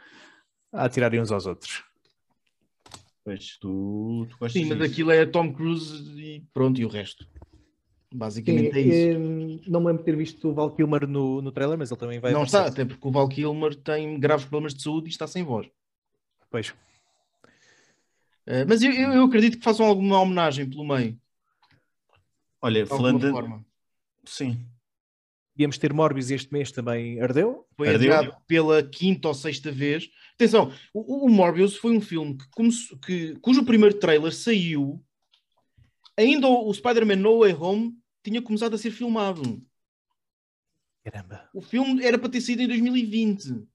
a 0.72 0.84
atirarem 0.86 1.20
uns 1.20 1.30
aos 1.30 1.44
outros. 1.44 1.84
Pois, 3.22 3.58
tu, 3.58 4.26
tu 4.30 4.48
Sim, 4.48 4.64
mas 4.64 4.80
aquilo 4.80 5.10
é 5.10 5.26
Tom 5.26 5.52
Cruise 5.52 6.18
e 6.18 6.42
pronto, 6.54 6.80
e 6.80 6.84
o 6.86 6.88
resto. 6.88 7.28
Basicamente 8.10 8.72
Sim, 8.72 8.78
é 8.78 8.80
isso. 8.80 9.18
Hum, 9.18 9.60
não 9.66 9.80
me 9.80 9.86
lembro 9.88 10.02
de 10.02 10.06
ter 10.06 10.16
visto 10.16 10.48
o 10.48 10.54
Val 10.54 10.74
Kilmer 10.74 11.06
no, 11.06 11.42
no 11.42 11.52
trailer, 11.52 11.76
mas 11.76 11.90
ele 11.90 12.00
também 12.00 12.18
vai. 12.18 12.32
Não 12.32 12.44
está, 12.44 12.68
até 12.68 12.86
porque 12.86 13.06
o 13.06 13.12
Val 13.12 13.28
Kilmer 13.28 13.74
tem 13.74 14.18
graves 14.18 14.46
problemas 14.46 14.72
de 14.72 14.82
saúde 14.82 15.08
e 15.08 15.10
está 15.10 15.26
sem 15.26 15.44
voz. 15.44 15.68
Pois. 16.50 16.70
Uh, 18.48 18.64
mas 18.66 18.80
eu, 18.80 18.92
eu, 18.92 19.24
acredito 19.24 19.58
que 19.58 19.64
façam 19.64 19.84
alguma 19.84 20.18
homenagem 20.18 20.66
pelo 20.70 20.88
meio. 20.88 21.20
Olha, 22.62 22.86
falando. 22.86 23.30
Forma. 23.30 23.62
Sim. 24.24 24.66
Íamos 25.58 25.76
ter 25.76 25.92
Morbius 25.92 26.30
este 26.30 26.52
mês 26.52 26.72
também 26.72 27.20
ardeu? 27.20 27.66
Foi 27.76 27.88
ardeu. 27.88 28.34
pela 28.46 28.82
quinta 28.82 29.28
ou 29.28 29.34
sexta 29.34 29.70
vez. 29.70 30.08
Atenção, 30.34 30.72
o, 30.94 31.26
o 31.26 31.28
Morbius 31.28 31.76
foi 31.76 31.96
um 31.96 32.00
filme 32.00 32.38
que, 32.38 32.96
que, 33.04 33.34
cujo 33.40 33.64
primeiro 33.64 33.98
trailer 33.98 34.32
saiu 34.32 35.04
ainda 36.16 36.46
o, 36.46 36.68
o 36.68 36.74
Spider-Man 36.74 37.16
No 37.16 37.40
Way 37.40 37.54
Home 37.54 37.98
tinha 38.24 38.40
começado 38.40 38.74
a 38.74 38.78
ser 38.78 38.90
filmado. 38.90 39.62
Caramba. 41.04 41.48
O 41.52 41.60
filme 41.60 42.04
era 42.04 42.18
para 42.18 42.30
ter 42.30 42.40
sido 42.40 42.62
em 42.62 42.68
2020 42.68 43.66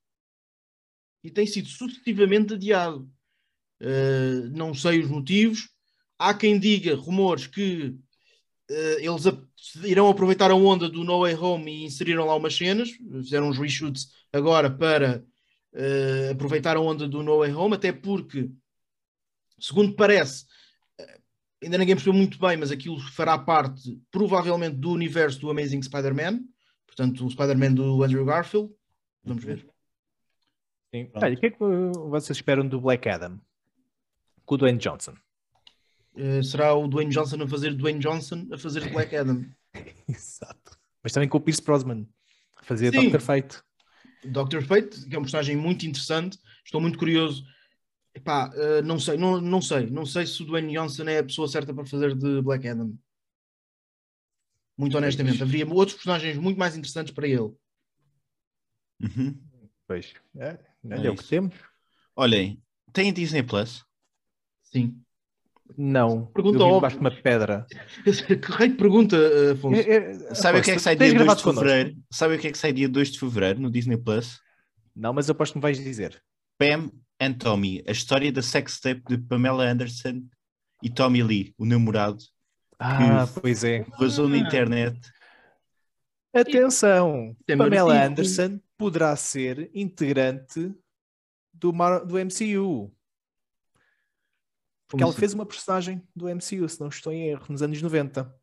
e 1.23 1.29
tem 1.29 1.45
sido 1.45 1.67
sucessivamente 1.67 2.53
adiado. 2.53 3.11
Uh, 3.81 4.49
não 4.51 4.73
sei 4.73 4.99
os 4.99 5.09
motivos. 5.09 5.69
Há 6.17 6.33
quem 6.33 6.57
diga 6.57 6.95
rumores 6.95 7.45
que 7.45 7.95
eles 8.69 9.25
a- 9.27 9.37
irão 9.85 10.09
aproveitar 10.09 10.51
a 10.51 10.55
onda 10.55 10.89
do 10.89 11.03
No 11.03 11.21
Way 11.21 11.35
Home 11.35 11.71
e 11.71 11.85
inseriram 11.85 12.25
lá 12.25 12.35
umas 12.35 12.55
cenas, 12.55 12.89
fizeram 12.89 13.49
uns 13.49 13.57
reshoots 13.57 14.11
agora 14.31 14.69
para 14.69 15.23
eh, 15.73 16.29
aproveitar 16.31 16.75
a 16.75 16.81
onda 16.81 17.07
do 17.07 17.23
No 17.23 17.39
Way 17.39 17.53
Home, 17.53 17.75
até 17.75 17.91
porque, 17.91 18.49
segundo 19.59 19.93
parece, 19.95 20.45
eh, 20.99 21.19
ainda 21.63 21.77
ninguém 21.77 21.95
percebeu 21.95 22.17
muito 22.17 22.39
bem, 22.39 22.57
mas 22.57 22.71
aquilo 22.71 22.99
fará 22.99 23.37
parte 23.37 23.99
provavelmente 24.11 24.75
do 24.77 24.91
universo 24.91 25.39
do 25.39 25.49
Amazing 25.49 25.81
Spider-Man, 25.83 26.41
portanto, 26.85 27.25
o 27.25 27.29
Spider-Man 27.29 27.73
do 27.73 28.03
Andrew 28.03 28.25
Garfield. 28.25 28.69
Vamos 29.23 29.43
ver. 29.43 29.67
Sim. 30.93 31.09
Olha, 31.13 31.35
o 31.35 31.39
que 31.39 31.45
é 31.47 31.51
que 31.51 31.63
uh, 31.63 32.09
vocês 32.09 32.37
esperam 32.37 32.67
do 32.67 32.79
Black 32.79 33.07
Adam? 33.09 33.39
Com 34.45 34.55
o 34.55 34.57
Dwayne 34.57 34.79
Johnson. 34.79 35.15
Eh, 36.17 36.41
será 36.41 36.73
o 36.73 36.87
Dwayne 36.87 37.11
Johnson 37.11 37.43
a 37.43 37.47
fazer 37.47 37.75
Dwayne 37.75 37.99
Johnson 37.99 38.47
a 38.51 38.57
fazer 38.57 38.91
Black 38.91 39.15
Adam. 39.15 39.45
Exato. 40.09 40.77
Mas 41.03 41.13
também 41.13 41.29
com 41.29 41.37
o 41.37 41.41
Pierce 41.41 41.61
Brosnan. 41.61 42.07
a 42.55 42.63
Fazer 42.63 42.91
Sim. 42.91 43.09
Dr. 43.09 43.19
Fate. 43.19 43.61
Dr. 44.25 44.61
Fate, 44.63 45.07
que 45.07 45.15
é 45.15 45.19
um 45.19 45.21
personagem 45.21 45.55
muito 45.55 45.85
interessante, 45.85 46.39
estou 46.65 46.81
muito 46.81 46.97
curioso. 46.97 47.45
Epá, 48.15 48.51
eh, 48.55 48.81
não 48.81 48.99
sei, 48.99 49.15
não, 49.15 49.39
não 49.39 49.61
sei, 49.61 49.91
não 49.91 50.05
sei 50.05 50.25
se 50.25 50.41
o 50.41 50.45
Dwayne 50.45 50.73
Johnson 50.73 51.03
é 51.03 51.19
a 51.19 51.23
pessoa 51.23 51.47
certa 51.47 51.71
para 51.71 51.85
fazer 51.85 52.15
de 52.15 52.41
Black 52.41 52.67
Adam. 52.67 52.97
Muito 54.75 54.97
honestamente, 54.97 55.41
haveria 55.41 55.67
outros 55.67 55.97
personagens 55.97 56.37
muito 56.37 56.57
mais 56.57 56.75
interessantes 56.75 57.13
para 57.13 57.27
ele. 57.27 57.51
Uhum. 59.01 59.39
Pois. 59.87 60.13
É, 60.35 60.59
É 60.89 61.05
é 61.05 61.09
o 61.09 61.15
que 61.15 61.23
temos. 61.23 61.55
Olhem, 62.15 62.61
tem 62.91 63.13
Disney 63.13 63.43
Plus? 63.43 63.85
Sim. 64.63 64.99
Não. 65.75 66.25
Pergunta 66.27 66.57
eu 66.63 66.89
de 66.89 66.97
uma 66.97 67.11
pedra. 67.11 67.65
que 68.03 68.67
de 68.67 68.75
pergunta, 68.75 69.15
eh, 69.15 69.51
Afonso? 69.51 69.75
É, 69.79 69.81
é, 69.95 70.35
Sabe 70.35 70.59
o 70.59 70.63
que 70.63 70.71
é 70.71 70.75
que 70.75 70.79
sai 70.81 70.95
dia 70.95 71.07
2 71.07 71.13
gravado 71.13 71.37
de 71.37 71.43
connosco? 71.43 71.65
fevereiro? 71.67 71.97
Sabe 72.11 72.35
o 72.35 72.39
que 72.39 72.47
é 72.47 72.51
que 72.51 72.57
sai 72.57 72.73
dia 72.73 72.89
2 72.89 73.11
de 73.11 73.19
fevereiro 73.19 73.59
no 73.59 73.69
Disney 73.71 73.97
Plus? 73.97 74.39
Não, 74.95 75.13
mas 75.13 75.29
aposto 75.29 75.53
que 75.53 75.57
me 75.59 75.61
vais 75.61 75.77
dizer. 75.77 76.21
Pam 76.57 76.91
and 77.21 77.33
Tommy, 77.33 77.83
a 77.87 77.91
história 77.91 78.31
da 78.31 78.41
sex 78.41 78.79
tape 78.79 79.01
de 79.07 79.17
Pamela 79.17 79.63
Anderson 79.65 80.23
e 80.83 80.89
Tommy 80.89 81.21
Lee, 81.23 81.53
o 81.57 81.65
namorado, 81.65 82.23
Ah, 82.79 83.27
pois 83.41 83.63
é. 83.63 83.83
vazou 83.99 84.27
na 84.29 84.37
internet. 84.37 84.97
Atenção! 86.33 87.35
Tem 87.45 87.57
Pamela. 87.57 88.03
Anderson 88.05 88.59
poderá 88.77 89.15
ser 89.15 89.69
integrante 89.73 90.71
do, 91.53 91.73
Mar- 91.73 92.05
do 92.05 92.15
MCU. 92.17 92.91
Porque 94.87 95.01
Como 95.01 95.03
ela 95.03 95.11
assim? 95.11 95.19
fez 95.19 95.33
uma 95.33 95.45
personagem 95.45 96.01
do 96.15 96.27
MCU, 96.29 96.67
se 96.69 96.79
não 96.79 96.87
estou 96.87 97.11
em 97.11 97.27
erro, 97.29 97.45
nos 97.49 97.61
anos 97.61 97.81
90. 97.81 98.33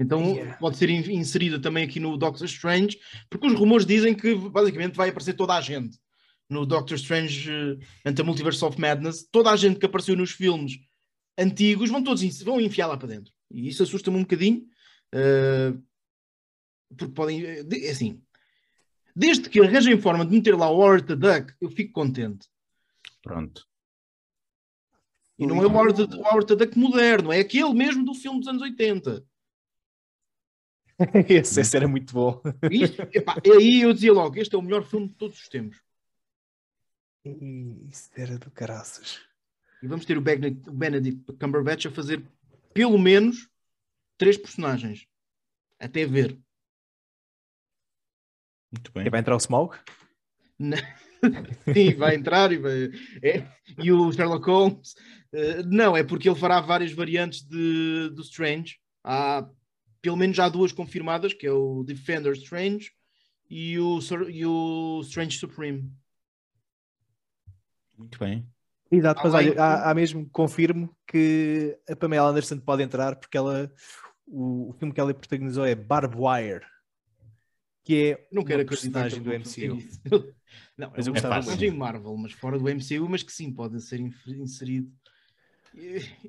Então 0.00 0.20
Yeah. 0.22 0.56
pode 0.58 0.76
ser 0.76 0.88
in- 0.90 1.12
inserida 1.12 1.60
também 1.60 1.84
aqui 1.84 1.98
no 1.98 2.16
Doctor 2.16 2.44
Strange, 2.46 2.98
porque 3.28 3.46
os 3.46 3.54
rumores 3.54 3.84
dizem 3.86 4.14
que 4.14 4.34
basicamente 4.34 4.94
vai 4.96 5.08
aparecer 5.08 5.34
toda 5.34 5.54
a 5.54 5.60
gente 5.60 5.98
no 6.48 6.64
Doctor 6.64 6.96
Strange 6.96 7.50
uh, 7.50 7.78
ante 8.04 8.20
a 8.20 8.24
Multiverse 8.24 8.64
of 8.64 8.80
Madness. 8.80 9.28
Toda 9.30 9.50
a 9.50 9.56
gente 9.56 9.78
que 9.78 9.86
apareceu 9.86 10.16
nos 10.16 10.30
filmes 10.30 10.78
antigos 11.36 11.90
vão 11.90 12.02
todos 12.02 12.42
vão 12.42 12.60
enfiar 12.60 12.86
lá 12.86 12.96
para 12.96 13.08
dentro. 13.08 13.32
E 13.50 13.68
isso 13.68 13.82
assusta-me 13.82 14.16
um 14.18 14.22
bocadinho, 14.22 14.62
uh, 15.14 15.82
porque 16.96 17.12
podem. 17.14 17.44
eh, 17.44 17.64
é 17.82 17.90
assim, 17.90 18.22
desde 19.16 19.48
que 19.50 19.60
arranjem 19.60 20.00
forma 20.00 20.24
de 20.24 20.32
meter 20.32 20.56
lá 20.56 20.70
o 20.70 21.00
the 21.02 21.16
Duck, 21.16 21.52
eu 21.60 21.70
fico 21.70 21.92
contente. 21.92 22.46
Pronto. 23.22 23.67
E 25.38 25.46
não 25.46 25.62
é 25.62 25.66
o 25.66 25.70
Howard 25.70 26.08
the, 26.08 26.16
o 26.16 26.20
Howard 26.20 26.46
the 26.46 26.56
Duck 26.56 26.78
moderno, 26.78 27.32
é 27.32 27.38
aquele 27.38 27.72
mesmo 27.72 28.04
do 28.04 28.14
filme 28.14 28.40
dos 28.40 28.48
anos 28.48 28.62
80. 28.62 29.24
esse, 31.28 31.60
esse 31.60 31.76
era 31.76 31.86
muito 31.86 32.12
bom. 32.12 32.42
Isso, 32.70 33.00
epá, 33.12 33.36
e 33.44 33.50
aí 33.52 33.80
eu 33.82 33.92
dizia 33.92 34.12
logo: 34.12 34.36
este 34.36 34.54
é 34.54 34.58
o 34.58 34.62
melhor 34.62 34.84
filme 34.84 35.06
de 35.06 35.14
todos 35.14 35.38
os 35.38 35.48
tempos. 35.48 35.80
Isso 37.24 38.10
era 38.16 38.38
do 38.38 38.50
caraças. 38.50 39.20
E 39.82 39.86
vamos 39.86 40.04
ter 40.04 40.18
o 40.18 40.20
Benedict, 40.20 41.32
Cumberbatch 41.34 41.86
a 41.86 41.90
fazer 41.90 42.24
pelo 42.74 42.98
menos 42.98 43.48
três 44.16 44.36
personagens. 44.36 45.06
Até 45.78 46.04
ver. 46.04 46.36
Muito 48.72 48.90
bem. 48.92 49.06
E 49.06 49.10
vai 49.10 49.20
entrar 49.20 49.36
o 49.36 49.38
Smaug? 49.38 49.76
Sim, 51.74 51.94
vai 51.94 52.14
entrar 52.14 52.52
e, 52.52 52.58
vai, 52.58 52.90
é, 53.22 53.46
e 53.82 53.92
o 53.92 54.10
Sherlock 54.12 54.46
Holmes. 54.48 54.94
eh, 55.32 55.62
não, 55.64 55.96
é 55.96 56.02
porque 56.02 56.28
ele 56.28 56.38
fará 56.38 56.60
várias 56.60 56.92
variantes 56.92 57.42
de, 57.42 58.10
do 58.14 58.22
Strange. 58.22 58.76
Há 59.04 59.48
pelo 60.00 60.16
menos 60.16 60.36
já 60.36 60.48
duas 60.48 60.72
confirmadas, 60.72 61.34
que 61.34 61.46
é 61.46 61.52
o 61.52 61.82
Defender 61.84 62.32
Strange 62.34 62.90
e 63.50 63.78
o, 63.78 63.98
e 64.28 64.46
o 64.46 65.00
Strange 65.02 65.38
Supreme. 65.38 65.90
Muito 67.96 68.18
bem. 68.18 68.46
Exato, 68.90 69.20
mas 69.22 69.34
Além 69.34 69.50
olha, 69.50 69.62
há, 69.62 69.90
há 69.90 69.94
mesmo, 69.94 70.28
confirmo 70.30 70.94
que 71.06 71.76
a 71.88 71.94
Pamela 71.94 72.30
Anderson 72.30 72.58
pode 72.58 72.82
entrar 72.82 73.16
porque 73.16 73.36
ela, 73.36 73.70
o, 74.26 74.70
o 74.70 74.72
filme 74.72 74.94
que 74.94 75.00
ela 75.00 75.12
protagonizou 75.12 75.64
é 75.64 75.74
Barbed 75.74 76.16
Wire, 76.18 76.64
que 77.88 78.12
é 78.12 78.28
Não 78.30 78.44
quero 78.44 78.60
uma 78.60 78.64
acreditar 78.64 79.08
personagem 79.08 79.22
do 79.22 79.32
MCU. 79.32 79.78
Não, 80.76 80.92
Mas 80.94 81.06
é 81.06 81.06
eu 81.06 81.12
um 81.12 81.14
gostava 81.14 81.40
personagem 81.40 81.70
muito. 81.70 81.72
Marvel, 81.72 82.14
mas 82.18 82.32
fora 82.32 82.58
do 82.58 82.68
MCU, 82.68 83.08
mas 83.08 83.22
que 83.22 83.32
sim, 83.32 83.50
pode 83.50 83.80
ser 83.80 83.98
inserido. 84.28 84.92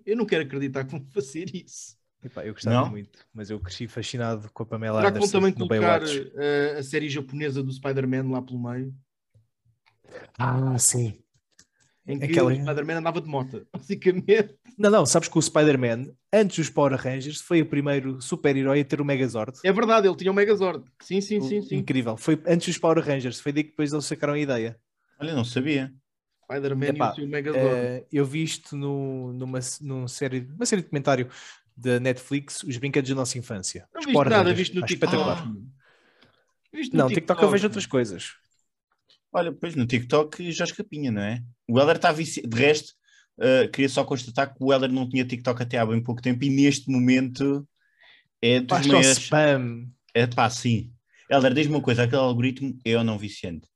Eu- 0.05 0.15
não 0.17 0.25
quero 0.25 0.43
acreditar 0.45 0.85
que 0.85 0.91
vão 0.91 1.05
fazer 1.11 1.53
isso. 1.55 1.97
Epá, 2.23 2.45
eu 2.45 2.53
gostava 2.53 2.85
Não? 2.85 2.85
muito, 2.85 3.27
mas 3.33 3.49
eu 3.49 3.59
cresci 3.59 3.85
fascinado 3.87 4.49
com 4.53 4.63
a 4.63 4.65
Pamela 4.65 5.01
Será 5.01 5.11
que 5.11 5.17
vão 5.17 5.29
Anderson 5.29 5.29
também 5.29 5.53
colocar 5.53 6.01
Baywatch. 6.03 6.23
eh, 6.35 6.75
a 6.79 6.83
série 6.83 7.09
japonesa 7.09 7.63
do 7.63 7.71
Spider-Man 7.71 8.29
lá 8.31 8.41
pelo 8.41 8.61
meio? 8.61 8.93
Ah, 10.37 10.77
sim. 10.79 11.21
Em 12.11 12.17
que 12.17 12.25
Aquela- 12.25 12.51
o 12.51 12.55
Spider-Man 12.55 12.97
andava 12.97 13.21
de 13.21 13.27
moto, 13.27 13.67
basicamente. 13.71 14.55
Não, 14.77 14.89
não, 14.89 15.05
sabes 15.05 15.29
que 15.29 15.37
o 15.37 15.41
Spider-Man, 15.41 16.07
antes 16.33 16.57
dos 16.57 16.69
Power 16.69 16.95
Rangers, 16.95 17.39
foi 17.39 17.61
o 17.61 17.65
primeiro 17.67 18.19
super-herói 18.21 18.81
a 18.81 18.85
ter 18.85 18.99
o 18.99 19.05
Megazord. 19.05 19.59
É 19.63 19.71
verdade, 19.71 20.07
ele 20.07 20.15
tinha 20.17 20.31
o 20.31 20.33
Megazord. 20.33 20.83
Sim, 21.01 21.21
sim, 21.21 21.39
sim, 21.41 21.61
sim. 21.61 21.75
Incrível. 21.75 22.17
Foi 22.17 22.41
antes 22.47 22.67
dos 22.67 22.77
Power 22.79 22.99
Rangers, 22.99 23.39
foi 23.39 23.51
daí 23.51 23.63
que 23.63 23.69
depois 23.69 23.93
eles 23.93 24.05
sacaram 24.05 24.33
a 24.33 24.39
ideia. 24.39 24.75
Olha, 25.19 25.33
não 25.35 25.43
sabia. 25.45 25.93
Spider-Man 26.45 26.85
e 27.19 27.23
o 27.23 27.27
Megazord. 27.27 27.67
Eh, 27.67 28.07
eu 28.11 28.25
vi 28.25 28.41
isto 28.41 28.75
no, 28.75 29.31
numa, 29.33 29.59
num 29.81 30.07
série, 30.07 30.47
uma 30.55 30.65
série 30.65 30.81
de 30.81 30.87
documentário 30.87 31.29
da 31.77 31.99
Netflix, 31.99 32.63
Os 32.63 32.75
Brinquedos 32.77 33.07
da 33.09 33.15
Nossa 33.15 33.37
Infância. 33.37 33.87
não 33.93 34.01
viste 34.01 34.13
Power 34.13 34.29
nada, 34.29 34.41
Rangers. 34.49 34.57
viste 34.57 34.75
no 34.75 34.83
Ah, 34.83 34.87
TikTok. 34.87 35.13
espetacular. 35.15 35.53
Viste 36.73 36.93
no 36.93 36.99
Não, 37.03 37.07
TikTok 37.07 37.43
eu 37.43 37.49
vejo 37.49 37.67
outras 37.67 37.85
coisas. 37.85 38.33
Olha, 39.31 39.51
pois 39.51 39.75
no 39.75 39.85
TikTok 39.85 40.51
já 40.51 40.63
escapinha, 40.63 41.11
não 41.11 41.21
é? 41.21 41.43
O 41.67 41.79
Heller 41.79 41.97
está 41.97 42.11
viciado. 42.11 42.49
De 42.49 42.57
resto, 42.57 42.93
uh, 43.37 43.69
queria 43.71 43.89
só 43.89 44.03
constatar 44.03 44.53
que 44.53 44.63
o 44.63 44.73
Heller 44.73 44.91
não 44.91 45.07
tinha 45.07 45.25
TikTok 45.25 45.61
até 45.61 45.77
há 45.77 45.85
bem 45.85 46.01
pouco 46.01 46.21
tempo 46.21 46.43
e 46.43 46.49
neste 46.49 46.89
momento 46.89 47.67
é 48.41 48.59
dos 48.59 48.69
Basta 48.69 48.87
maiores. 48.87 49.17
spam. 49.19 49.87
É 50.13 50.25
pá, 50.25 50.49
sim. 50.49 50.91
Heller, 51.29 51.53
diz-me 51.53 51.75
uma 51.75 51.81
coisa: 51.81 52.03
aquele 52.03 52.21
algoritmo 52.21 52.77
é 52.83 52.97
ou 52.97 53.03
não 53.03 53.17
viciante? 53.17 53.67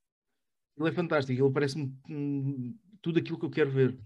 Ele 0.78 0.90
é 0.90 0.92
fantástico, 0.92 1.44
ele 1.44 1.54
parece-me 1.54 1.94
hum, 2.10 2.76
tudo 3.02 3.20
aquilo 3.20 3.38
que 3.38 3.46
eu 3.46 3.52
quero 3.52 3.72
ver. 3.72 3.98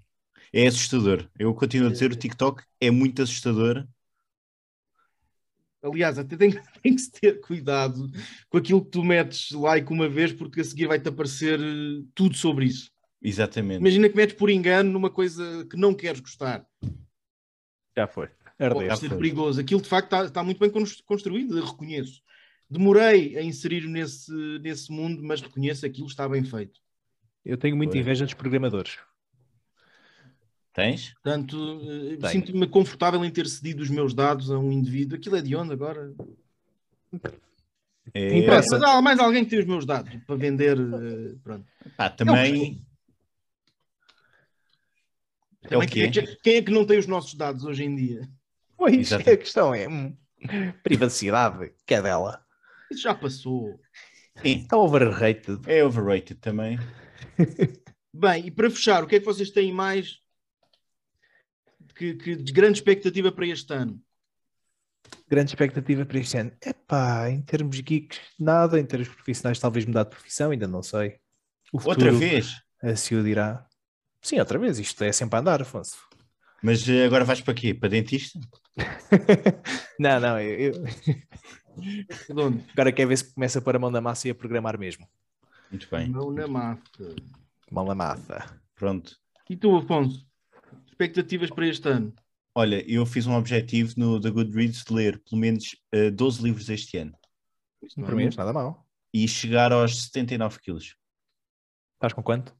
É 0.52 0.68
assustador. 0.68 1.30
Eu 1.40 1.54
continuo 1.54 1.88
a 1.88 1.92
dizer: 1.92 2.12
o 2.12 2.16
TikTok 2.16 2.64
é 2.82 2.92
muito 2.92 3.22
assustador. 3.22 3.88
Aliás, 5.88 6.18
até 6.20 6.36
tem, 6.38 6.52
tem 6.84 6.96
que 6.96 7.02
se 7.02 7.12
ter 7.12 7.40
cuidado 7.42 8.10
com 8.50 8.58
aquilo 8.58 8.84
que 8.84 8.92
tu 8.92 9.04
metes 9.04 9.52
like 9.52 9.92
uma 9.92 10.08
vez, 10.08 10.32
porque 10.34 10.62
a 10.62 10.64
seguir 10.64 10.88
vai-te 10.88 11.08
aparecer 11.08 11.60
eh, 11.60 12.04
tudo 12.14 12.36
sobre 12.36 12.66
isso. 12.66 12.92
Exatamente. 13.22 13.80
Imagina 13.80 14.08
que 14.10 14.16
metes 14.16 14.36
por 14.36 14.50
engano 14.50 14.92
numa 14.92 15.10
coisa 15.10 15.66
que 15.70 15.76
não 15.78 15.94
queres 15.94 16.20
gostar. 16.20 16.66
Já 17.96 18.08
foi. 18.08 18.30
Pode 18.58 19.00
ser 19.00 19.10
foi. 19.10 19.18
perigoso. 19.18 19.60
Aquilo 19.60 19.82
de 19.82 19.88
facto 19.88 20.06
está, 20.06 20.26
está 20.26 20.44
muito 20.44 20.60
bem 20.60 20.70
cons- 20.70 21.02
construído, 21.02 21.64
reconheço. 21.64 22.22
Demorei 22.70 23.38
a 23.38 23.42
inserir 23.42 23.88
nesse, 23.88 24.32
nesse 24.60 24.92
mundo, 24.92 25.24
mas 25.24 25.42
reconheço 25.42 25.82
que 25.82 25.88
aquilo 25.88 26.08
está 26.08 26.28
bem 26.28 26.44
feito. 26.44 26.80
Eu 27.46 27.58
tenho 27.58 27.78
muita 27.78 27.98
inveja 27.98 28.26
dos 28.26 28.34
programadores. 28.34 28.98
Tens? 30.78 31.12
Portanto, 31.16 31.82
eh, 32.22 32.30
sinto-me 32.30 32.68
confortável 32.68 33.26
em 33.26 33.32
ter 33.32 33.48
cedido 33.48 33.82
os 33.82 33.90
meus 33.90 34.14
dados 34.14 34.52
a 34.52 34.60
um 34.60 34.72
indivíduo. 34.72 35.18
Aquilo 35.18 35.36
é 35.36 35.42
de 35.42 35.56
onde 35.56 35.74
agora? 35.74 36.14
É, 38.14 38.38
Interessa. 38.38 38.78
Mas 38.78 38.84
há 38.88 39.02
mais 39.02 39.18
alguém 39.20 39.44
que 39.44 39.50
tem 39.50 39.58
os 39.60 39.66
meus 39.66 39.88
dados 39.88 40.14
para 40.28 40.36
vender. 40.36 40.78
eh, 40.78 41.36
Pronto. 41.44 41.66
pá, 41.98 42.12
também. 42.12 42.86
É 45.64 45.68
o 45.76 45.80
Também 45.80 45.90
quem, 45.90 46.04
é 46.04 46.12
quê? 46.12 46.22
que, 46.22 46.36
quem 46.44 46.56
é 46.58 46.62
que 46.62 46.72
não 46.72 46.86
tem 46.86 47.00
os 47.00 47.08
nossos 47.08 47.34
dados 47.34 47.64
hoje 47.66 47.84
em 47.84 47.96
dia? 47.96 48.30
Pois, 48.78 48.96
Exato. 48.96 49.28
a 49.32 49.36
questão 49.36 49.74
é 49.74 49.88
privacidade, 50.84 51.74
que 51.88 51.96
é 51.96 52.02
dela. 52.04 52.46
Isso 52.92 53.02
já 53.02 53.16
passou. 53.16 53.80
Sim, 54.44 54.60
Está 54.60 54.78
overrated. 54.78 55.60
é 55.66 55.84
overrated 55.84 56.40
também. 56.40 56.78
Bem, 58.14 58.46
e 58.46 58.52
para 58.52 58.70
fechar, 58.70 59.04
o 59.04 59.08
que 59.08 59.16
é 59.16 59.20
que 59.20 59.26
vocês 59.26 59.50
têm 59.50 59.74
mais 59.74 60.20
que, 61.98 62.14
que 62.16 62.36
de 62.36 62.52
grande 62.52 62.78
expectativa 62.78 63.32
para 63.32 63.48
este 63.48 63.74
ano? 63.74 64.00
Grande 65.28 65.52
expectativa 65.52 66.06
para 66.06 66.20
este 66.20 66.38
ano. 66.38 66.52
Epá, 66.66 67.30
em 67.30 67.42
termos 67.42 67.80
geeks, 67.80 68.20
nada. 68.40 68.80
Em 68.80 68.86
termos 68.86 69.10
profissionais, 69.10 69.60
talvez 69.60 69.86
mudar 69.86 70.04
de 70.04 70.12
profissão, 70.12 70.52
ainda 70.52 70.68
não 70.68 70.84
sei. 70.84 71.20
O 71.72 71.78
Outra 71.78 71.94
futuro 71.94 72.18
vez? 72.18 72.62
assim 72.82 73.16
o 73.16 73.24
dirá. 73.24 73.66
Sim, 74.22 74.40
outra 74.40 74.58
vez. 74.60 74.80
Isto 74.80 75.04
é 75.04 75.12
sempre 75.12 75.38
a 75.38 75.40
andar, 75.40 75.62
Afonso. 75.62 75.98
Mas 76.62 76.88
eh, 76.88 77.06
agora 77.06 77.24
vais 77.24 77.42
para 77.42 77.54
quê? 77.54 77.74
Para 77.74 77.90
dentista? 77.90 78.40
não, 80.00 80.20
não. 80.20 80.40
Eu. 80.40 80.74
Agora 82.74 82.92
quer 82.92 83.06
ver 83.08 83.18
se 83.18 83.34
começa 83.34 83.60
a 83.60 83.62
pôr 83.62 83.76
a 83.76 83.80
mão 83.80 83.92
na 83.92 84.02
massa 84.02 84.28
e 84.28 84.32
a 84.32 84.36
programar 84.36 84.78
mesmo. 84.80 85.08
Muito 85.70 85.88
bem. 85.90 86.10
Mão 86.10 86.32
na 86.32 86.48
massa. 86.48 87.16
Mão 87.72 87.86
na 87.86 87.96
massa. 87.96 88.60
Pronto. 88.76 89.16
E 89.50 89.56
tu, 89.56 89.76
Afonso? 89.78 90.27
Expectativas 91.02 91.52
para 91.52 91.68
este 91.68 91.88
ano? 91.90 92.12
Olha, 92.56 92.84
eu 92.92 93.06
fiz 93.06 93.28
um 93.28 93.36
objetivo 93.36 93.94
no 93.98 94.20
The 94.20 94.32
Goodreads 94.32 94.84
de 94.84 94.92
ler 94.92 95.20
pelo 95.20 95.40
menos 95.40 95.76
eh, 95.92 96.10
12 96.10 96.42
livros 96.42 96.68
este 96.70 96.98
ano 96.98 97.14
Isto 97.84 98.00
não 98.00 98.06
é 98.06 98.08
Para 98.08 98.16
mim, 98.16 98.24
muito- 98.24 98.38
nada 98.38 98.52
mal. 98.52 98.84
e 99.14 99.28
chegar 99.28 99.72
aos 99.72 100.06
79 100.06 100.58
quilos. 100.60 100.96
Estás 101.98 102.14
com 102.14 102.24
quanto? 102.24 102.56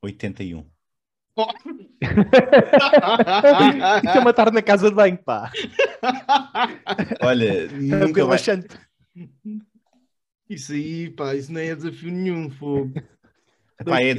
81. 0.00 0.64
Isto 4.04 4.18
é 4.18 4.20
matar 4.24 4.52
na 4.52 4.62
casa 4.62 4.88
de 4.88 4.94
banho, 4.94 5.18
pá. 5.18 5.50
Olha, 7.20 7.64
É 7.64 7.68
nunca 7.72 8.24
vai. 8.24 8.38
Isso 10.48 10.72
aí, 10.72 11.10
pá, 11.10 11.34
isso 11.34 11.52
não 11.52 11.60
é 11.60 11.74
desafio 11.74 12.12
nenhum, 12.12 12.48
fogo. 12.50 12.92
Epá, 13.80 14.00
é. 14.02 14.14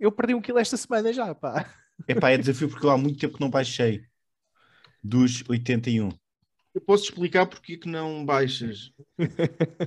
Eu 0.00 0.10
perdi 0.10 0.34
um 0.34 0.40
quilo 0.40 0.58
esta 0.58 0.76
semana 0.76 1.12
já, 1.12 1.32
pá. 1.34 1.64
Epá, 2.08 2.30
é 2.30 2.38
desafio 2.38 2.68
porque 2.68 2.84
eu 2.86 2.90
há 2.90 2.98
muito 2.98 3.18
tempo 3.18 3.34
que 3.34 3.40
não 3.40 3.50
baixei 3.50 4.02
dos 5.02 5.42
81. 5.48 6.08
Eu 6.74 6.80
posso 6.80 7.04
explicar 7.04 7.46
porque 7.46 7.74
é 7.74 7.76
que 7.76 7.88
não 7.88 8.24
baixas. 8.26 8.90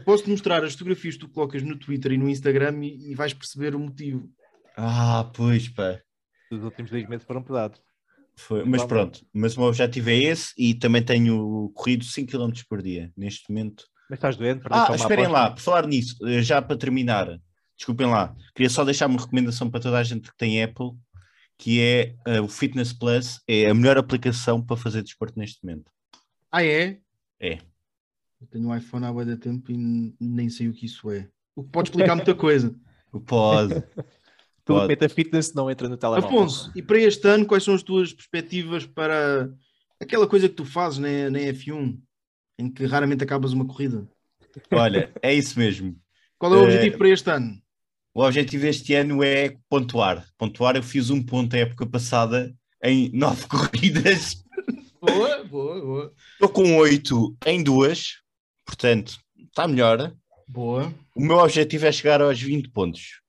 Posso-te 0.06 0.30
mostrar 0.30 0.64
as 0.64 0.74
fotografias 0.74 1.16
que 1.16 1.22
tu 1.22 1.30
colocas 1.30 1.62
no 1.62 1.78
Twitter 1.78 2.14
e 2.14 2.18
no 2.18 2.30
Instagram 2.30 2.84
e, 2.86 3.12
e 3.12 3.16
vais 3.16 3.34
perceber 3.34 3.76
o 3.76 3.80
motivo. 3.80 4.30
Ah, 4.78 5.30
pois 5.36 5.68
pá. 5.68 6.00
Os 6.52 6.64
últimos 6.64 6.90
dois 6.92 7.08
meses 7.10 7.26
foram 7.26 7.44
pesados. 7.44 7.82
Foi- 8.38 8.64
Mas 8.64 8.86
pronto, 8.86 9.26
mas 9.34 9.58
o 9.58 9.60
meu 9.60 9.70
objetivo 9.70 10.10
é 10.12 10.16
esse 10.16 10.54
e 10.58 10.76
também 10.76 11.04
tenho 11.04 11.70
corrido 11.76 12.06
5 12.06 12.32
km 12.32 12.52
por 12.70 12.82
dia 12.84 13.12
neste 13.18 13.50
momento. 13.50 13.86
Mas 14.10 14.18
estás 14.18 14.38
doente? 14.38 14.62
Ah, 14.70 14.96
esperem 14.96 15.28
lá, 15.28 15.52
por 15.52 15.60
falar 15.60 15.88
nisso, 15.88 16.16
eh, 16.26 16.42
já 16.42 16.62
para 16.62 16.78
terminar, 16.78 17.38
desculpem 17.76 18.08
lá, 18.08 18.34
queria 18.56 18.70
só 18.70 18.86
deixar 18.86 19.08
uma 19.08 19.20
recomendação 19.20 19.70
para 19.70 19.82
toda 19.82 19.98
a 19.98 20.04
gente 20.04 20.30
que 20.32 20.38
tem 20.38 20.64
Apple, 20.64 20.92
que 21.58 21.82
é 21.82 22.16
eh, 22.26 22.40
o 22.42 22.48
Fitness 22.48 22.94
Plus, 22.94 23.42
é 23.48 23.70
a 23.70 23.74
melhor 23.74 23.98
aplicação 23.98 24.64
para 24.64 24.78
fazer 24.78 25.02
desporto 25.02 25.40
neste 25.40 25.64
momento. 25.66 25.92
Ah, 26.52 26.64
é? 26.64 27.00
É. 27.40 27.60
Eu 28.40 28.48
tenho 28.48 28.68
um 28.70 28.76
iPhone 28.76 29.06
há 29.06 29.24
de 29.24 29.38
tempo 29.38 29.72
e 29.72 30.16
nem 30.20 30.50
sei 30.50 30.68
o 30.68 30.74
que 30.74 30.86
isso 30.86 31.10
é. 31.10 31.28
O 31.56 31.64
que 31.64 31.72
pode 31.72 31.90
explicar 31.90 32.16
muita 32.16 32.36
coisa. 32.36 32.76
Pode. 33.26 33.74
Tudo 34.64 34.86
Pode. 34.88 35.06
a 35.06 35.10
fitness 35.10 35.54
não 35.54 35.72
entra 35.72 35.88
no 35.88 35.98
telemóvel. 35.98 36.28
Afonso, 36.28 36.72
e 36.76 36.82
para 36.82 37.00
este 37.00 37.26
ano, 37.28 37.46
quais 37.46 37.64
são 37.64 37.74
as 37.74 37.82
tuas 37.82 38.14
perspectivas 38.14 38.86
para 38.86 39.50
aquela 40.00 40.28
coisa 40.28 40.50
que 40.50 40.56
tu 40.56 40.66
fazes 40.66 41.00
na, 41.00 41.30
na 41.30 41.40
F1, 41.40 41.98
em 42.60 42.70
que 42.70 42.86
raramente 42.86 43.24
acabas 43.24 43.54
uma 43.54 43.66
corrida? 43.66 44.08
Olha, 44.72 45.12
é 45.22 45.34
isso 45.34 45.58
mesmo. 45.58 45.98
Qual 46.38 46.54
é 46.54 46.58
o 46.58 46.62
Eh, 46.62 46.64
objetivo 46.66 46.98
para 46.98 47.10
este 47.10 47.30
ano? 47.32 47.62
O 48.18 48.24
objetivo 48.24 48.66
este 48.66 48.96
ano 48.96 49.24
é 49.24 49.56
pontuar. 49.70 50.26
Pontuar, 50.40 50.76
eu 50.76 50.82
fiz 50.82 51.12
um 51.12 51.22
ponto 51.22 51.56
a 51.56 51.60
época 51.60 51.86
passada 51.86 52.52
em 52.84 53.10
nove 53.14 53.46
corridas. 53.46 54.44
Boa, 55.00 55.44
boa, 55.44 55.80
boa. 55.80 56.14
Estou 56.34 56.50
com 56.50 56.78
oito 56.78 57.38
em 57.46 57.62
duas, 57.62 58.16
portanto, 58.66 59.20
está 59.38 59.68
melhor. 59.68 60.16
Boa. 60.48 60.92
O 61.14 61.22
meu 61.22 61.38
objetivo 61.38 61.86
é 61.86 61.92
chegar 61.92 62.20
aos 62.20 62.42
20 62.42 62.70
pontos. 62.72 63.22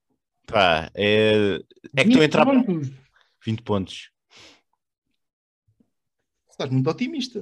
Pá, 0.47 0.89
é, 0.95 1.59
é 1.95 2.03
que 2.03 2.09
estou 2.09 2.23
a 2.23 2.25
entrar. 2.25 2.45
pontos. 2.47 2.91
20 3.45 3.61
pontos. 3.61 4.09
Estás 6.49 6.71
muito 6.71 6.89
otimista. 6.89 7.39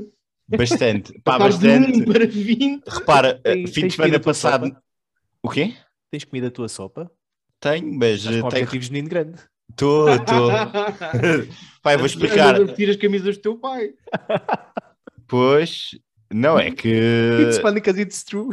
Bastante. 0.50 1.14
Pá, 1.24 1.38
Estás 1.38 1.60
de 1.60 1.68
bastante. 1.80 2.02
1 2.02 2.06
para 2.12 2.26
20. 2.28 2.84
Repara, 2.90 3.40
Tens- 3.40 3.74
fim 3.74 3.88
de 3.88 3.94
semana 3.94 4.20
passado. 4.20 4.78
O 5.42 5.50
quê? 5.50 5.74
Tens 6.12 6.26
comido 6.26 6.48
a 6.48 6.52
tua 6.52 6.68
sopa? 6.68 7.10
Tenho, 7.60 7.93
mas 7.93 8.20
Estás 8.20 8.41
com 8.41 8.50
tenho. 8.50 8.63
objetivos 8.63 8.86
de 8.88 8.91
menino 8.91 9.10
grande. 9.10 9.39
Estou, 9.70 10.10
estou. 10.13 10.50
Pai, 11.82 11.98
vou 11.98 12.06
explicar. 12.06 12.63
Vestir 12.65 12.89
as 12.89 12.96
camisas 12.96 13.38
do 13.38 13.41
teu 13.41 13.58
pai. 13.58 13.93
Pois, 15.28 15.91
não 16.32 16.58
é 16.58 16.72
que. 16.72 16.89
It's 17.41 17.58
funny 17.60 17.76
because 17.76 18.00
it's 18.02 18.24
true. 18.24 18.50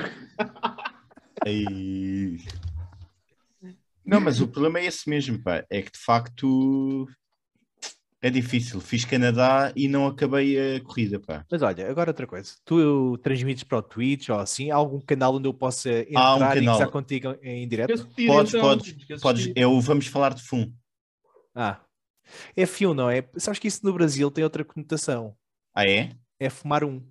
Ai. 1.44 2.38
Não, 4.04 4.20
mas 4.20 4.40
o 4.40 4.48
problema 4.48 4.80
é 4.80 4.86
esse 4.86 5.08
mesmo, 5.08 5.42
pá. 5.42 5.64
É 5.70 5.80
que 5.80 5.92
de 5.92 5.98
facto 5.98 7.08
é 8.26 8.30
difícil. 8.30 8.80
Fiz 8.80 9.04
Canadá 9.04 9.70
e 9.76 9.86
não 9.86 10.06
acabei 10.06 10.76
a 10.76 10.80
corrida, 10.80 11.20
pá. 11.20 11.44
Mas 11.50 11.60
olha, 11.60 11.90
agora 11.90 12.10
outra 12.10 12.26
coisa. 12.26 12.54
Tu 12.64 13.18
transmites 13.18 13.64
para 13.64 13.78
o 13.78 13.82
Twitch 13.82 14.30
ou 14.30 14.38
assim? 14.38 14.70
Há 14.70 14.76
algum 14.76 14.98
canal 14.98 15.34
onde 15.34 15.46
eu 15.46 15.52
possa 15.52 15.90
Há 15.90 16.32
um 16.32 16.36
entrar 16.36 16.56
e 16.56 16.60
canal. 16.60 16.74
conversar 16.74 16.90
contigo 16.90 17.36
em 17.42 17.68
direto? 17.68 17.90
Esquece 17.92 18.14
de 18.16 18.26
Podes, 18.26 18.54
então. 18.54 18.68
podes, 18.68 19.20
podes. 19.20 19.52
É 19.54 19.66
o 19.66 19.78
Vamos 19.80 20.06
Falar 20.06 20.32
de 20.32 20.42
Fum. 20.42 20.72
Ah. 21.54 21.80
F1, 22.56 22.94
não 22.94 23.10
é? 23.10 23.28
Sabes 23.36 23.58
que 23.58 23.68
isso 23.68 23.84
no 23.84 23.92
Brasil 23.92 24.30
tem 24.30 24.42
outra 24.42 24.64
conotação. 24.64 25.36
Ah, 25.74 25.86
é? 25.86 26.10
É 26.40 26.48
fumar 26.48 26.82
um. 26.82 27.02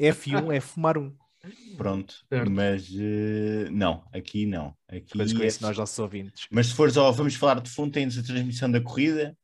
F1 0.00 0.52
é 0.54 0.60
fumar 0.60 0.96
um. 0.96 1.12
Pronto. 1.76 2.14
Certo. 2.28 2.50
Mas 2.50 2.88
eh, 2.96 3.68
não, 3.70 4.04
aqui 4.12 4.46
não. 4.46 4.74
Aqui 4.88 5.12
Coisas 5.16 5.32
com 5.36 5.42
é- 5.42 5.66
nós, 5.68 5.76
nossos 5.78 5.98
ouvintes. 5.98 6.46
Mas 6.50 6.68
se 6.68 6.74
fores 6.74 6.96
ao 6.96 7.12
Vamos 7.12 7.34
Falar 7.34 7.60
de 7.60 7.68
Fundo, 7.70 7.92
tens 7.92 8.16
a 8.16 8.22
transmissão 8.22 8.70
da 8.70 8.80
corrida. 8.80 9.36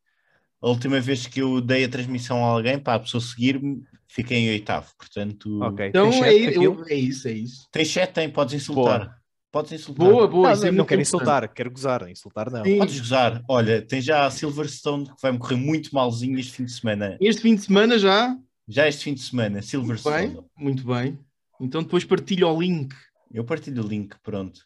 A 0.62 0.68
última 0.68 1.00
vez 1.00 1.26
que 1.26 1.40
eu 1.40 1.60
dei 1.60 1.84
a 1.84 1.88
transmissão 1.88 2.44
a 2.44 2.48
alguém, 2.48 2.78
para 2.78 2.94
a 2.94 3.00
pessoa 3.00 3.20
seguir-me, 3.20 3.82
fiquei 4.08 4.38
em 4.38 4.50
oitavo. 4.50 4.90
Portanto, 4.96 5.60
Ok. 5.62 5.88
Então 5.88 6.10
Tem 6.10 6.22
é, 6.24 6.56
eu- 6.56 6.84
é 6.88 6.94
isso, 6.94 7.28
é 7.28 7.32
isso. 7.32 7.68
tem 7.70 7.84
chat, 7.84 8.12
tem, 8.12 8.30
podes 8.30 8.54
insultar. 8.54 9.18
Podes 9.52 9.70
insultar. 9.72 10.08
Boa, 10.08 10.26
boa. 10.26 10.48
Não, 10.48 10.54
isso 10.54 10.62
é 10.66 10.70
não, 10.70 10.78
muito 10.78 10.88
quero 10.88 11.00
insultar, 11.02 11.48
quero 11.52 11.70
gozar. 11.70 12.08
Insultar 12.10 12.50
não. 12.50 12.64
Sim. 12.64 12.78
Podes 12.78 12.98
gozar. 12.98 13.44
Olha, 13.48 13.82
tem 13.82 14.00
já 14.00 14.26
a 14.26 14.30
Silverstone 14.30 15.06
que 15.06 15.12
vai-me 15.22 15.38
correr 15.38 15.56
muito 15.56 15.94
malzinho 15.94 16.38
este 16.38 16.52
fim 16.52 16.64
de 16.64 16.72
semana. 16.72 17.16
Este 17.20 17.42
fim 17.42 17.54
de 17.54 17.62
semana 17.62 17.98
já. 17.98 18.36
Já 18.66 18.88
este 18.88 19.04
fim 19.04 19.14
de 19.14 19.20
semana, 19.20 19.50
Muito 19.50 19.66
Silverstone. 19.66 20.28
bem, 20.28 20.44
muito 20.56 20.84
bem. 20.86 21.18
Então 21.60 21.82
depois 21.82 22.02
partilha 22.04 22.48
o 22.48 22.60
link. 22.60 22.94
Eu 23.30 23.44
partilho 23.44 23.84
o 23.84 23.86
link, 23.86 24.16
pronto. 24.22 24.60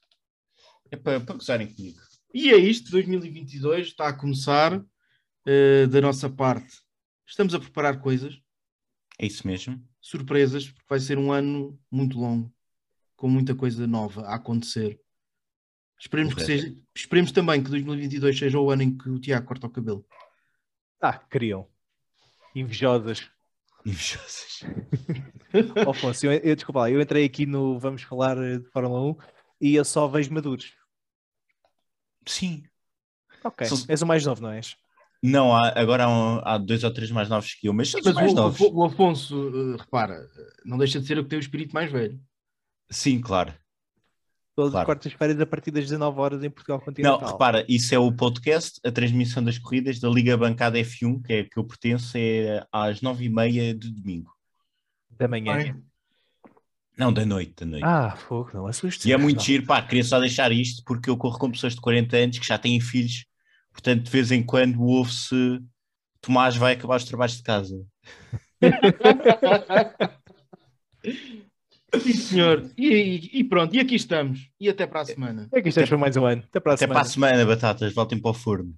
É 0.90 0.96
para, 0.96 1.20
para 1.20 1.34
gozarem 1.34 1.66
comigo. 1.66 1.98
E 2.32 2.50
é 2.50 2.56
isto, 2.56 2.90
2022 2.92 3.88
está 3.88 4.08
a 4.08 4.12
começar 4.12 4.80
eh, 5.50 5.86
da 5.86 6.00
nossa 6.02 6.28
parte. 6.28 6.82
Estamos 7.26 7.54
a 7.54 7.58
preparar 7.60 8.00
coisas, 8.00 8.38
É 9.18 9.24
isso 9.26 9.46
mesmo. 9.46 9.82
surpresas, 10.00 10.68
porque 10.68 10.86
vai 10.88 11.00
ser 11.00 11.16
um 11.18 11.32
ano 11.32 11.78
muito 11.90 12.18
longo, 12.18 12.52
com 13.16 13.28
muita 13.28 13.54
coisa 13.54 13.86
nova 13.86 14.22
a 14.26 14.34
acontecer. 14.34 15.00
Esperemos, 15.98 16.34
que 16.34 16.44
seja, 16.44 16.76
esperemos 16.94 17.32
também 17.32 17.62
que 17.62 17.70
2022 17.70 18.38
seja 18.38 18.58
o 18.60 18.70
ano 18.70 18.82
em 18.82 18.96
que 18.96 19.08
o 19.08 19.18
Tiago 19.18 19.46
corta 19.46 19.66
o 19.66 19.70
cabelo. 19.70 20.06
Ah, 21.00 21.18
queriam. 21.18 21.66
Invejosas. 22.54 23.30
Invejosas. 23.86 24.60
Oh, 25.86 25.90
Afonso, 25.92 26.26
eu, 26.26 26.32
eu, 26.32 26.54
desculpa 26.54 26.80
lá, 26.80 26.90
eu 26.90 27.00
entrei 27.00 27.24
aqui 27.24 27.46
no 27.46 27.78
Vamos 27.78 28.02
Falar 28.02 28.34
de 28.36 28.68
Fórmula 28.70 29.00
1 29.12 29.16
e 29.62 29.74
eu 29.76 29.82
só 29.84 30.06
vejo 30.06 30.30
maduros. 30.30 30.74
Sim. 32.26 32.64
Ok, 33.42 33.66
São- 33.66 33.86
és 33.88 34.02
o 34.02 34.06
mais 34.06 34.26
novo, 34.26 34.42
não 34.42 34.50
és? 34.50 34.76
Não, 35.22 35.52
há, 35.54 35.68
agora 35.78 36.04
há, 36.04 36.08
um- 36.08 36.40
há 36.44 36.58
dois 36.58 36.84
ou 36.84 36.92
três 36.92 37.10
mais 37.10 37.28
novos 37.28 37.52
que 37.54 37.68
eu, 37.68 37.72
mas 37.72 37.92
Mas 37.92 38.14
mais 38.14 38.32
o, 38.32 38.34
novos. 38.36 38.60
o- 38.60 38.72
o 38.72 38.84
Afonso, 38.84 39.52
eh, 39.74 39.76
repara, 39.82 40.14
eh, 40.14 40.52
não 40.64 40.78
deixa 40.78 41.00
de 41.00 41.06
ser 41.06 41.18
o 41.18 41.24
que 41.24 41.30
tem 41.30 41.38
o 41.38 41.40
espírito 41.40 41.72
mais 41.72 41.90
velho. 41.90 42.20
Sim, 42.90 43.20
claro. 43.20 43.52
Todas 44.54 44.72
Claro. 44.72 44.82
as 44.84 44.86
quartas-feiras 44.86 45.40
a 45.40 45.46
partir 45.46 45.70
das 45.70 45.84
19 45.84 46.18
horas 46.20 46.42
em 46.42 46.50
Portugal 46.50 46.78
Não, 46.78 46.84
Continental. 46.84 47.18
repara, 47.32 47.64
isso 47.68 47.94
é 47.94 47.98
o 47.98 48.12
podcast, 48.12 48.80
a 48.84 48.90
transmissão 48.90 49.42
das 49.42 49.58
corridas 49.58 49.98
da 50.00 50.08
Liga 50.08 50.36
Bancada 50.36 50.78
F1, 50.78 51.20
que 51.22 51.32
é 51.32 51.40
a 51.40 51.44
que 51.44 51.56
eu 51.58 51.64
pertenço, 51.64 52.16
é 52.16 52.64
às 52.72 53.00
nove 53.00 53.24
e 53.24 53.28
meia 53.28 53.74
de 53.74 53.90
domingo. 53.90 54.32
Da 55.16 55.26
manhã. 55.28 55.56
Bem, 55.56 55.82
Não, 56.96 57.12
da 57.12 57.24
noite, 57.24 57.54
da 57.56 57.66
noite. 57.66 57.84
Ah, 57.84 58.16
fogo, 58.16 58.50
não 58.52 58.66
assustes. 58.66 59.04
E 59.06 59.12
é 59.12 59.16
muito 59.16 59.36
Não. 59.38 59.44
giro, 59.44 59.64
pá, 59.64 59.80
queria 59.82 60.02
só 60.02 60.18
deixar 60.18 60.50
isto, 60.50 60.82
porque 60.84 61.08
eu 61.08 61.16
corro 61.16 61.38
com 61.38 61.50
pessoas 61.50 61.74
de 61.76 61.80
40 61.80 62.16
anos 62.16 62.38
que 62.40 62.46
já 62.46 62.58
têm 62.58 62.80
filhos, 62.80 63.24
portanto, 63.78 64.02
de 64.04 64.10
vez 64.10 64.32
em 64.32 64.42
quando 64.42 64.82
ouve-se 64.82 65.60
Tomás 66.20 66.56
vai 66.56 66.72
acabar 66.72 66.96
os 66.96 67.04
trabalhos 67.04 67.36
de 67.36 67.42
casa. 67.44 67.80
Sim, 72.02 72.12
senhor. 72.12 72.70
E, 72.76 72.86
e- 72.88 73.30
e 73.40 73.44
pronto, 73.44 73.74
e 73.74 73.80
aqui 73.80 73.94
estamos. 73.94 74.50
E 74.60 74.68
até 74.68 74.86
para 74.86 75.00
a 75.02 75.04
semana. 75.04 75.48
É 75.52 75.62
que 75.62 75.68
isto 75.68 75.80
é 75.80 75.86
para 75.86 75.96
mais 75.96 76.16
um 76.16 76.26
ano. 76.26 76.42
Até 76.48 76.60
para 76.60 76.72
a 76.72 76.74
Até 76.74 76.84
semana. 76.84 77.00
para 77.00 77.08
a 77.08 77.10
semana, 77.10 77.46
batatas, 77.46 77.94
voltem 77.94 78.18
para 78.20 78.30
o 78.32 78.34
forno. 78.34 78.74